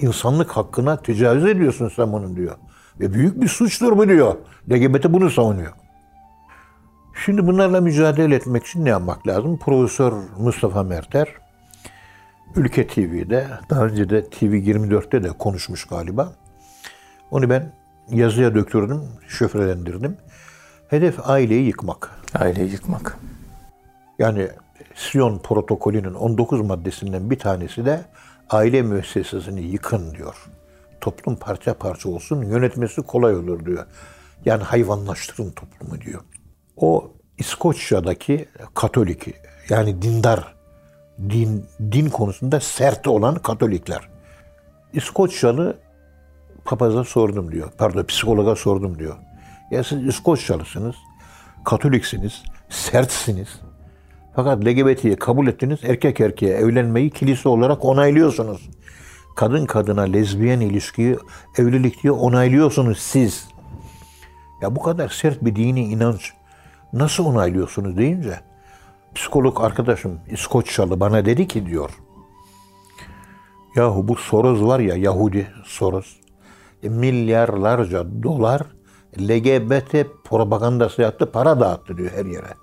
İnsanlık 0.00 0.50
hakkına 0.50 0.96
tecavüz 0.96 1.44
ediyorsun 1.44 1.88
sen 1.96 2.12
bunun 2.12 2.36
diyor. 2.36 2.56
Ve 3.00 3.14
büyük 3.14 3.42
bir 3.42 3.48
suçtur 3.48 3.98
bu 3.98 4.08
diyor. 4.08 4.36
LGBT 4.70 5.04
bunu 5.08 5.30
savunuyor. 5.30 5.72
Şimdi 7.14 7.46
bunlarla 7.46 7.80
mücadele 7.80 8.34
etmek 8.34 8.66
için 8.66 8.84
ne 8.84 8.88
yapmak 8.88 9.26
lazım? 9.26 9.58
Profesör 9.58 10.12
Mustafa 10.38 10.82
Merter 10.82 11.28
Ülke 12.56 12.86
TV'de, 12.86 13.48
daha 13.70 13.84
önce 13.84 14.10
de 14.10 14.30
TV 14.30 14.44
24'te 14.44 15.22
de 15.22 15.28
konuşmuş 15.28 15.84
galiba. 15.84 16.32
Onu 17.30 17.50
ben 17.50 17.72
yazıya 18.10 18.54
döktürdüm, 18.54 19.02
şifrelendirdim. 19.28 20.16
Hedef 20.88 21.30
aileyi 21.30 21.66
yıkmak. 21.66 22.10
Aileyi 22.34 22.72
yıkmak. 22.72 23.18
Yani 24.18 24.48
Siyon 24.94 25.38
protokolünün 25.38 26.14
19 26.14 26.60
maddesinden 26.60 27.30
bir 27.30 27.38
tanesi 27.38 27.84
de 27.84 28.04
aile 28.50 28.82
müessesesini 28.82 29.62
yıkın 29.62 30.14
diyor. 30.14 30.46
Toplum 31.00 31.36
parça 31.36 31.74
parça 31.74 32.08
olsun, 32.08 32.42
yönetmesi 32.42 33.02
kolay 33.02 33.36
olur 33.36 33.66
diyor. 33.66 33.86
Yani 34.44 34.62
hayvanlaştırın 34.62 35.50
toplumu 35.50 36.00
diyor. 36.00 36.20
O 36.76 37.10
İskoçya'daki 37.38 38.48
Katolik 38.74 39.34
yani 39.68 40.02
dindar 40.02 40.54
din 41.20 41.66
din 41.92 42.08
konusunda 42.08 42.60
sert 42.60 43.06
olan 43.06 43.34
Katolikler. 43.34 44.08
İskoçyalı 44.92 45.76
papaza 46.64 47.04
sordum 47.04 47.52
diyor. 47.52 47.70
Pardon 47.78 48.04
psikologa 48.04 48.56
sordum 48.56 48.98
diyor. 48.98 49.16
Ya 49.70 49.84
siz 49.84 50.06
İskoçyalısınız, 50.06 50.96
Katoliksiniz, 51.64 52.42
sertsiniz. 52.68 53.48
Fakat 54.36 54.64
LGBT'yi 54.64 55.16
kabul 55.16 55.46
ettiniz, 55.46 55.78
erkek 55.82 56.20
erkeğe 56.20 56.54
evlenmeyi 56.54 57.10
kilise 57.10 57.48
olarak 57.48 57.84
onaylıyorsunuz. 57.84 58.70
Kadın 59.36 59.66
kadına 59.66 60.02
lezbiyen 60.02 60.60
ilişkiyi, 60.60 61.18
evlilik 61.58 62.02
diye 62.02 62.12
onaylıyorsunuz 62.12 62.98
siz. 62.98 63.48
Ya 64.62 64.76
bu 64.76 64.82
kadar 64.82 65.08
sert 65.08 65.44
bir 65.44 65.56
dini 65.56 65.84
inanç 65.84 66.32
nasıl 66.94 67.26
onaylıyorsunuz 67.26 67.96
deyince 67.96 68.40
psikolog 69.14 69.60
arkadaşım 69.60 70.20
İskoçyalı 70.30 71.00
bana 71.00 71.24
dedi 71.24 71.48
ki 71.48 71.66
diyor. 71.66 71.90
Yahu 73.76 74.08
bu 74.08 74.16
Soros 74.16 74.62
var 74.62 74.80
ya 74.80 74.96
Yahudi 74.96 75.46
Soros. 75.64 76.16
e, 76.82 76.88
milyarlarca 76.88 78.22
dolar 78.22 78.62
LGBT 79.20 80.06
propagandası 80.24 81.02
yaptı, 81.02 81.32
para 81.32 81.60
dağıttı 81.60 81.96
diyor 81.96 82.10
her 82.14 82.24
yere. 82.24 82.54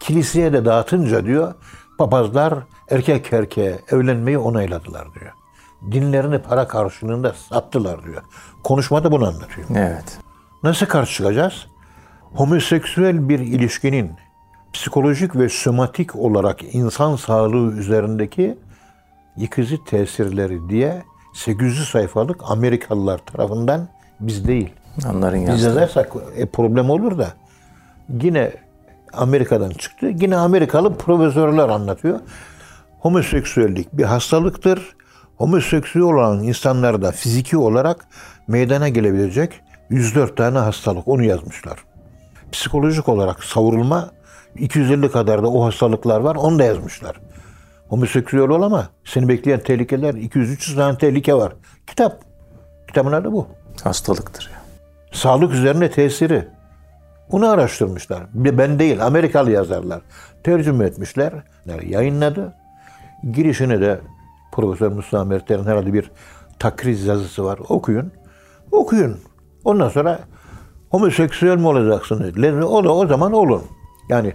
Kiliseye 0.00 0.52
de 0.52 0.64
dağıtınca 0.64 1.24
diyor 1.24 1.54
papazlar 1.98 2.54
erkek 2.90 3.32
erkeğe 3.32 3.78
evlenmeyi 3.90 4.38
onayladılar 4.38 5.08
diyor. 5.14 5.32
Dinlerini 5.92 6.38
para 6.38 6.68
karşılığında 6.68 7.32
sattılar 7.32 8.04
diyor. 8.04 8.22
Konuşmada 8.64 9.12
bunu 9.12 9.26
anlatıyor. 9.26 9.66
Evet. 9.70 10.18
Nasıl 10.62 10.86
karşı 10.86 11.14
çıkacağız? 11.14 11.66
Homoseksüel 12.34 13.28
bir 13.28 13.38
ilişkinin 13.38 14.10
psikolojik 14.72 15.36
ve 15.36 15.48
somatik 15.48 16.16
olarak 16.16 16.74
insan 16.74 17.16
sağlığı 17.16 17.72
üzerindeki 17.72 18.58
yıkıcı 19.36 19.84
tesirleri 19.84 20.68
diye 20.68 21.02
800 21.34 21.88
sayfalık 21.88 22.40
Amerikalılar 22.50 23.18
tarafından 23.18 23.88
biz 24.20 24.48
değil. 24.48 24.72
Onların 25.12 25.40
Biz 25.40 25.48
yazdığı. 25.48 25.64
yazarsak 25.64 26.12
e, 26.36 26.46
problem 26.46 26.90
olur 26.90 27.18
da 27.18 27.28
yine 28.22 28.52
Amerika'dan 29.12 29.70
çıktı. 29.70 30.06
Yine 30.20 30.36
Amerikalı 30.36 30.94
profesörler 30.96 31.68
anlatıyor. 31.68 32.20
Homoseksüellik 32.98 33.92
bir 33.92 34.04
hastalıktır. 34.04 34.96
Homoseksüel 35.36 36.04
olan 36.04 36.42
insanlarda 36.42 37.12
fiziki 37.12 37.56
olarak 37.56 38.06
meydana 38.48 38.88
gelebilecek 38.88 39.60
104 39.90 40.36
tane 40.36 40.58
hastalık. 40.58 41.08
Onu 41.08 41.24
yazmışlar. 41.24 41.87
Psikolojik 42.52 43.08
olarak 43.08 43.44
savrulma 43.44 44.10
250 44.56 45.10
kadar 45.10 45.42
da 45.42 45.48
o 45.48 45.64
hastalıklar 45.64 46.20
var. 46.20 46.36
Onu 46.36 46.58
da 46.58 46.64
yazmışlar. 46.64 47.20
Homoseksüel 47.88 48.48
ol 48.48 48.62
ama 48.62 48.88
seni 49.04 49.28
bekleyen 49.28 49.60
tehlikeler 49.60 50.14
200-300 50.14 50.74
tane 50.76 50.98
tehlike 50.98 51.34
var. 51.34 51.52
Kitap. 51.86 52.20
Kitabın 52.88 53.12
adı 53.12 53.32
bu 53.32 53.46
Hastalıktır 53.84 54.50
ya. 54.52 54.58
sağlık 55.12 55.54
üzerine 55.54 55.90
tesiri. 55.90 56.48
Bunu 57.32 57.48
araştırmışlar. 57.48 58.22
Ben 58.34 58.78
değil, 58.78 59.06
Amerikalı 59.06 59.50
yazarlar. 59.50 60.00
Tercüme 60.44 60.84
etmişler, 60.84 61.32
yani 61.66 61.92
yayınladı. 61.92 62.54
Girişine 63.32 63.80
de 63.80 64.00
Profesör 64.52 64.92
Mustafa 64.92 65.24
Mertler'in 65.24 65.64
herhalde 65.64 65.92
bir 65.92 66.10
takriz 66.58 67.06
yazısı 67.06 67.44
var. 67.44 67.58
Okuyun. 67.68 68.12
Okuyun. 68.72 69.20
Ondan 69.64 69.88
sonra 69.88 70.18
homoseksüel 70.90 71.56
mi 71.56 71.66
olacaksınız? 71.66 72.42
Le- 72.42 72.64
O 72.64 72.84
da 72.84 72.94
o 72.94 73.06
zaman 73.06 73.32
olun. 73.32 73.62
Yani 74.08 74.32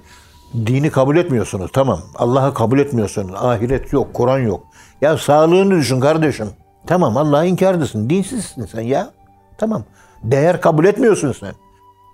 dini 0.65 0.89
kabul 0.89 1.15
etmiyorsunuz. 1.17 1.71
Tamam. 1.73 1.99
Allah'ı 2.15 2.53
kabul 2.53 2.79
etmiyorsunuz. 2.79 3.31
Ahiret 3.35 3.93
yok, 3.93 4.13
Kur'an 4.13 4.39
yok. 4.39 4.63
Ya 5.01 5.17
sağlığını 5.17 5.71
düşün 5.75 5.99
kardeşim. 5.99 6.47
Tamam 6.87 7.17
Allah'ı 7.17 7.45
inkar 7.45 7.73
edesin. 7.75 8.09
Dinsizsin 8.09 8.65
sen 8.65 8.81
ya. 8.81 9.11
Tamam. 9.57 9.83
Değer 10.23 10.61
kabul 10.61 10.85
etmiyorsun 10.85 11.31
sen. 11.31 11.53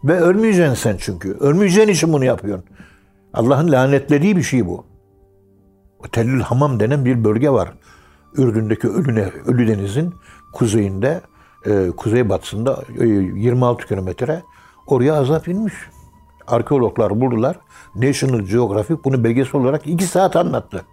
Ve 0.04 0.20
ölmeyeceksin 0.20 0.74
sen 0.74 0.98
çünkü. 1.00 1.34
Ölmeyeceğin 1.34 1.88
için 1.88 2.14
bunu 2.14 2.26
yapıyorsun. 2.26 2.66
Allah'ın 3.34 3.72
lanetlediği 3.72 4.38
bir 4.38 4.44
şey 4.44 4.68
bu. 4.68 4.86
Tellül 6.12 6.42
Hamam 6.42 6.80
denen 6.80 7.06
bir 7.06 7.24
bölge 7.24 7.50
var. 7.50 7.74
Ürdün'deki 8.38 8.88
Ölüne, 8.88 9.32
Ölü 9.46 9.68
Deniz'in 9.68 10.14
kuzeyinde, 10.54 11.22
e, 11.66 11.92
kuzeybatısında 11.98 12.84
e, 13.00 13.06
26 13.06 13.88
kilometre 13.88 14.44
oraya 14.88 15.14
azap 15.14 15.48
inmiş. 15.48 15.74
Arkeologlar 16.48 17.22
buldular. 17.22 17.60
National 17.96 18.40
Geographic 18.40 19.04
bunu 19.04 19.24
belgesel 19.24 19.62
olarak 19.62 19.88
iki 19.88 20.04
saat 20.04 20.36
anlattı. 20.36 20.86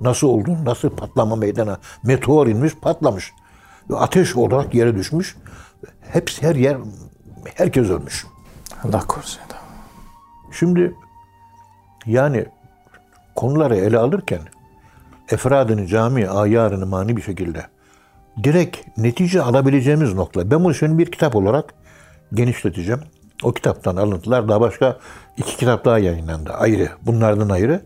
Nasıl 0.00 0.28
oldu, 0.28 0.56
nasıl 0.64 0.90
patlama 0.90 1.36
meydana. 1.36 1.78
Meteor 2.04 2.46
inmiş, 2.46 2.74
patlamış. 2.74 3.32
Ateş 3.94 4.36
olarak 4.36 4.74
yere 4.74 4.96
düşmüş. 4.96 5.36
Hepsi 6.00 6.42
her 6.42 6.56
yer, 6.56 6.76
herkes 7.54 7.90
ölmüş. 7.90 8.26
Allah 8.84 9.00
korusun. 9.06 9.42
Şimdi 10.52 10.94
yani 12.06 12.46
konuları 13.34 13.76
ele 13.76 13.98
alırken 13.98 14.40
efradını, 15.30 15.86
cami, 15.86 16.28
ayarını 16.28 16.86
mani 16.86 17.16
bir 17.16 17.22
şekilde 17.22 17.66
direkt 18.42 18.98
netice 18.98 19.42
alabileceğimiz 19.42 20.14
nokta. 20.14 20.50
Ben 20.50 20.64
bunu 20.64 20.74
şimdi 20.74 20.98
bir 20.98 21.12
kitap 21.12 21.36
olarak 21.36 21.74
genişleteceğim. 22.34 23.00
O 23.42 23.52
kitaptan 23.52 23.96
alıntılar 23.96 24.48
daha 24.48 24.60
başka 24.60 24.98
iki 25.36 25.56
kitap 25.56 25.84
daha 25.84 25.98
yayınlandı 25.98 26.52
ayrı. 26.52 26.88
Bunlardan 27.02 27.48
ayrı. 27.48 27.80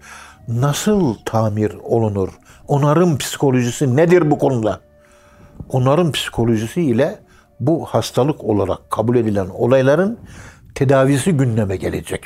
Nasıl 0.49 1.15
tamir 1.25 1.75
olunur? 1.83 2.29
Onarım 2.69 3.19
psikolojisi 3.19 3.97
nedir 3.97 4.31
bu 4.31 4.39
konuda? 4.39 4.81
Onarım 5.69 6.13
psikolojisi 6.13 6.83
ile 6.83 7.19
bu 7.61 7.85
hastalık 7.85 8.45
olarak 8.45 8.91
kabul 8.91 9.17
edilen 9.17 9.49
olayların 9.49 10.19
tedavisi 10.75 11.33
gündeme 11.33 11.77
gelecek. 11.77 12.25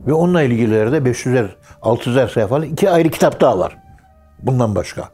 Ve 0.00 0.12
onunla 0.12 0.42
ilgili 0.42 0.70
de 0.70 1.10
500'er, 1.10 1.48
600'er 1.82 2.32
sayfalı 2.32 2.66
iki 2.66 2.90
ayrı 2.90 3.08
kitap 3.08 3.40
daha 3.40 3.58
var. 3.58 3.76
Bundan 4.42 4.74
başka. 4.74 5.08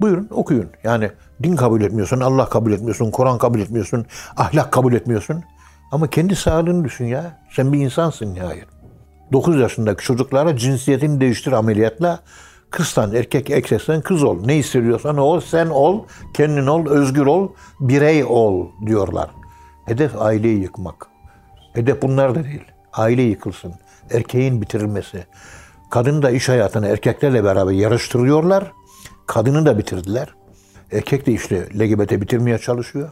Buyurun 0.00 0.28
okuyun. 0.30 0.70
Yani 0.84 1.10
din 1.42 1.56
kabul 1.56 1.80
etmiyorsun, 1.80 2.20
Allah 2.20 2.48
kabul 2.48 2.72
etmiyorsun, 2.72 3.10
Kur'an 3.10 3.38
kabul 3.38 3.60
etmiyorsun, 3.60 4.06
ahlak 4.36 4.72
kabul 4.72 4.92
etmiyorsun. 4.92 5.44
Ama 5.92 6.10
kendi 6.10 6.36
sağlığını 6.36 6.84
düşün 6.84 7.04
ya. 7.04 7.40
Sen 7.50 7.72
bir 7.72 7.78
insansın 7.78 8.34
nihayet. 8.34 8.66
9 9.32 9.60
yaşındaki 9.60 10.04
çocuklara 10.04 10.56
cinsiyetini 10.56 11.20
değiştir 11.20 11.52
ameliyatla. 11.52 12.20
Kızsan 12.70 13.14
erkek, 13.14 13.50
erkeksen 13.50 14.00
kız 14.00 14.22
ol. 14.22 14.44
Ne 14.44 14.56
hissediyorsan 14.56 15.16
ol, 15.16 15.40
sen 15.40 15.66
ol, 15.66 16.04
kendin 16.34 16.66
ol, 16.66 16.86
özgür 16.86 17.26
ol, 17.26 17.48
birey 17.80 18.24
ol 18.24 18.66
diyorlar. 18.86 19.30
Hedef 19.86 20.22
aileyi 20.22 20.62
yıkmak. 20.62 21.06
Hedef 21.72 22.02
bunlar 22.02 22.34
da 22.34 22.44
değil. 22.44 22.64
Aile 22.92 23.22
yıkılsın. 23.22 23.74
Erkeğin 24.10 24.62
bitirilmesi. 24.62 25.26
Kadın 25.90 26.22
da 26.22 26.30
iş 26.30 26.48
hayatını 26.48 26.86
erkeklerle 26.88 27.44
beraber 27.44 27.72
yarıştırıyorlar. 27.72 28.72
Kadını 29.26 29.66
da 29.66 29.78
bitirdiler. 29.78 30.28
Erkek 30.92 31.26
de 31.26 31.32
işte 31.32 31.68
LGBT 31.78 32.12
bitirmeye 32.12 32.58
çalışıyor. 32.58 33.10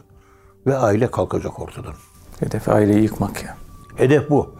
Ve 0.67 0.77
aile 0.77 1.11
kalkacak 1.11 1.59
ortadan. 1.59 1.93
Hedef 2.39 2.69
aileyi 2.69 3.03
yıkmak 3.03 3.43
ya. 3.43 3.57
Hedef 3.95 4.29
bu. 4.29 4.55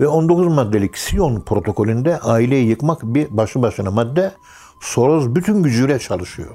Ve 0.00 0.08
19 0.08 0.46
maddelik 0.46 0.98
Siyon 0.98 1.40
protokolünde 1.40 2.18
aileyi 2.18 2.68
yıkmak 2.68 3.02
bir 3.02 3.36
başlı 3.36 3.62
başına 3.62 3.90
madde. 3.90 4.32
Soros 4.80 5.26
bütün 5.28 5.62
gücüyle 5.62 5.98
çalışıyor. 5.98 6.50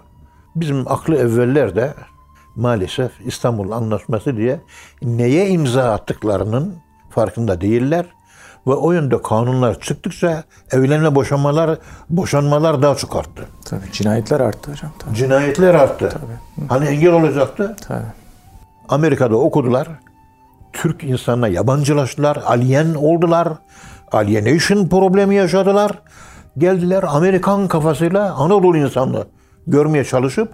Bizim 0.55 0.91
aklı 0.91 1.15
evveller 1.15 1.75
de 1.75 1.93
maalesef 2.55 3.11
İstanbul 3.25 3.71
Anlaşması 3.71 4.37
diye 4.37 4.61
neye 5.01 5.49
imza 5.49 5.91
attıklarının 5.93 6.75
farkında 7.09 7.61
değiller. 7.61 8.14
Ve 8.67 8.73
o 8.73 8.91
yönde 8.91 9.21
kanunlar 9.21 9.79
çıktıkça 9.79 10.43
evlenme 10.71 11.15
boşanmalar, 11.15 11.77
boşanmalar 12.09 12.81
daha 12.81 12.95
çok 12.95 13.15
arttı. 13.15 13.45
Tabii 13.65 13.91
cinayetler 13.91 14.39
arttı 14.39 14.71
hocam. 14.71 14.91
Tabii. 14.99 15.15
Cinayetler 15.15 15.75
arttı. 15.75 16.11
Hani 16.69 16.85
engel 16.85 17.13
olacaktı? 17.13 17.75
Tabii. 17.87 18.05
Amerika'da 18.89 19.35
okudular. 19.35 19.87
Türk 20.73 21.03
insanına 21.03 21.47
yabancılaştılar, 21.47 22.37
alien 22.45 22.93
oldular. 22.93 23.47
Alienation 24.11 24.87
problemi 24.87 25.35
yaşadılar. 25.35 25.91
Geldiler 26.57 27.03
Amerikan 27.07 27.67
kafasıyla 27.67 28.33
Anadolu 28.33 28.77
insanını 28.77 29.25
görmeye 29.67 30.03
çalışıp 30.03 30.53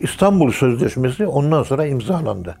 İstanbul 0.00 0.52
Sözleşmesi 0.52 1.26
ondan 1.26 1.62
sonra 1.62 1.86
imzalandı. 1.86 2.56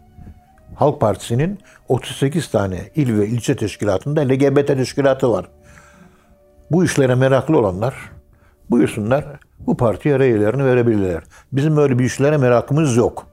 Halk 0.78 1.00
Partisi'nin 1.00 1.58
38 1.88 2.50
tane 2.50 2.90
il 2.94 3.18
ve 3.18 3.26
ilçe 3.26 3.56
teşkilatında 3.56 4.20
LGBT 4.20 4.66
teşkilatı 4.66 5.30
var. 5.30 5.48
Bu 6.70 6.84
işlere 6.84 7.14
meraklı 7.14 7.58
olanlar 7.58 7.94
buyursunlar 8.70 9.24
bu 9.58 9.76
partiye 9.76 10.18
reylerini 10.18 10.64
verebilirler. 10.64 11.22
Bizim 11.52 11.76
öyle 11.76 11.98
bir 11.98 12.04
işlere 12.04 12.36
merakımız 12.36 12.96
yok. 12.96 13.26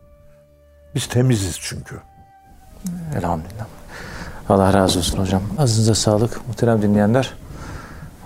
Biz 0.95 1.07
temiziz 1.07 1.57
çünkü. 1.61 1.95
Elhamdülillah. 3.17 3.65
Allah 4.49 4.73
razı 4.73 4.99
olsun 4.99 5.17
hocam. 5.17 5.41
Azınıza 5.57 5.95
sağlık. 5.95 6.47
Muhterem 6.47 6.81
dinleyenler. 6.81 7.33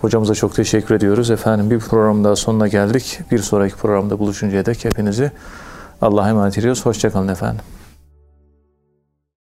Hocamıza 0.01 0.35
çok 0.35 0.55
teşekkür 0.55 0.95
ediyoruz. 0.95 1.31
Efendim 1.31 1.71
bir 1.71 1.79
program 1.79 2.23
daha 2.23 2.35
sonuna 2.35 2.67
geldik. 2.67 3.19
Bir 3.31 3.39
sonraki 3.39 3.75
programda 3.75 4.19
buluşuncaya 4.19 4.65
dek 4.65 4.85
hepinizi 4.85 5.31
Allah'a 6.01 6.29
emanet 6.29 6.57
ediyoruz. 6.57 6.85
Hoşçakalın 6.85 7.27
efendim. 7.27 7.61